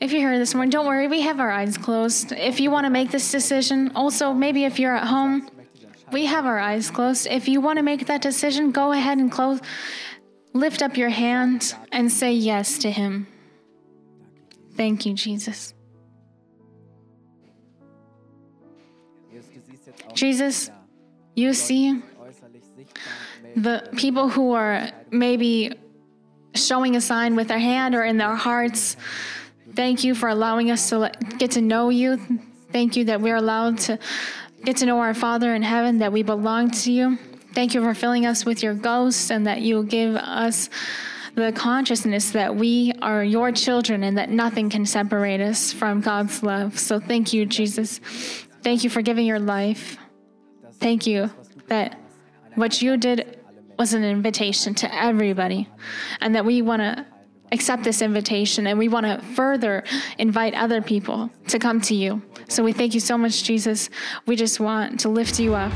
if 0.00 0.10
you're 0.10 0.28
here 0.28 0.36
this 0.36 0.52
morning, 0.52 0.70
don't 0.70 0.86
worry, 0.86 1.06
we 1.06 1.20
have 1.20 1.38
our 1.38 1.50
eyes 1.52 1.78
closed. 1.78 2.32
If 2.32 2.58
you 2.58 2.72
want 2.72 2.86
to 2.86 2.90
make 2.90 3.12
this 3.12 3.30
decision, 3.30 3.92
also 3.94 4.32
maybe 4.32 4.64
if 4.64 4.80
you're 4.80 4.96
at 4.96 5.06
home, 5.06 5.48
we 6.12 6.26
have 6.26 6.46
our 6.46 6.58
eyes 6.58 6.90
closed. 6.90 7.26
If 7.26 7.48
you 7.48 7.60
want 7.60 7.78
to 7.78 7.82
make 7.82 8.06
that 8.06 8.22
decision, 8.22 8.70
go 8.70 8.92
ahead 8.92 9.18
and 9.18 9.30
close. 9.30 9.60
Lift 10.52 10.82
up 10.82 10.96
your 10.96 11.08
hand 11.08 11.74
and 11.90 12.12
say 12.12 12.32
yes 12.32 12.78
to 12.78 12.90
Him. 12.90 13.26
Thank 14.76 15.06
you, 15.06 15.14
Jesus. 15.14 15.74
Jesus, 20.12 20.70
you 21.34 21.54
see 21.54 22.02
the 23.56 23.88
people 23.96 24.28
who 24.28 24.52
are 24.52 24.90
maybe 25.10 25.72
showing 26.54 26.96
a 26.96 27.00
sign 27.00 27.34
with 27.34 27.48
their 27.48 27.58
hand 27.58 27.94
or 27.94 28.04
in 28.04 28.18
their 28.18 28.34
hearts. 28.34 28.96
Thank 29.74 30.04
you 30.04 30.14
for 30.14 30.28
allowing 30.28 30.70
us 30.70 30.90
to 30.90 31.10
get 31.38 31.52
to 31.52 31.62
know 31.62 31.88
you. 31.88 32.18
Thank 32.72 32.96
you 32.96 33.04
that 33.06 33.20
we're 33.20 33.36
allowed 33.36 33.78
to 33.80 33.98
get 34.64 34.76
to 34.78 34.86
know 34.86 35.00
our 35.00 35.14
Father 35.14 35.54
in 35.54 35.62
heaven, 35.62 35.98
that 35.98 36.12
we 36.12 36.22
belong 36.22 36.70
to 36.70 36.92
you. 36.92 37.18
Thank 37.54 37.74
you 37.74 37.82
for 37.82 37.94
filling 37.94 38.26
us 38.26 38.44
with 38.44 38.62
your 38.62 38.74
ghost 38.74 39.30
and 39.30 39.46
that 39.46 39.60
you 39.60 39.84
give 39.84 40.16
us 40.16 40.70
the 41.34 41.52
consciousness 41.52 42.30
that 42.32 42.54
we 42.54 42.92
are 43.00 43.24
your 43.24 43.52
children 43.52 44.04
and 44.04 44.18
that 44.18 44.30
nothing 44.30 44.68
can 44.70 44.84
separate 44.86 45.40
us 45.40 45.72
from 45.72 46.00
God's 46.00 46.42
love. 46.42 46.78
So 46.78 47.00
thank 47.00 47.32
you, 47.32 47.46
Jesus. 47.46 47.98
Thank 48.62 48.84
you 48.84 48.90
for 48.90 49.02
giving 49.02 49.26
your 49.26 49.40
life. 49.40 49.96
Thank 50.74 51.06
you 51.06 51.30
that 51.68 51.98
what 52.54 52.82
you 52.82 52.96
did 52.96 53.38
was 53.78 53.94
an 53.94 54.04
invitation 54.04 54.74
to 54.74 54.94
everybody 54.94 55.68
and 56.20 56.34
that 56.34 56.44
we 56.44 56.62
want 56.62 56.80
to 56.80 57.06
accept 57.52 57.84
this 57.84 58.02
invitation 58.02 58.66
and 58.66 58.78
we 58.78 58.88
want 58.88 59.06
to 59.06 59.18
further 59.34 59.84
invite 60.18 60.54
other 60.54 60.82
people 60.82 61.30
to 61.48 61.58
come 61.58 61.80
to 61.82 61.94
you. 61.94 62.20
So 62.48 62.64
we 62.64 62.72
thank 62.72 62.94
you 62.94 63.00
so 63.00 63.16
much, 63.16 63.44
Jesus. 63.44 63.90
We 64.26 64.34
just 64.36 64.58
want 64.58 64.98
to 65.00 65.08
lift 65.08 65.38
you 65.38 65.54
up. 65.54 65.72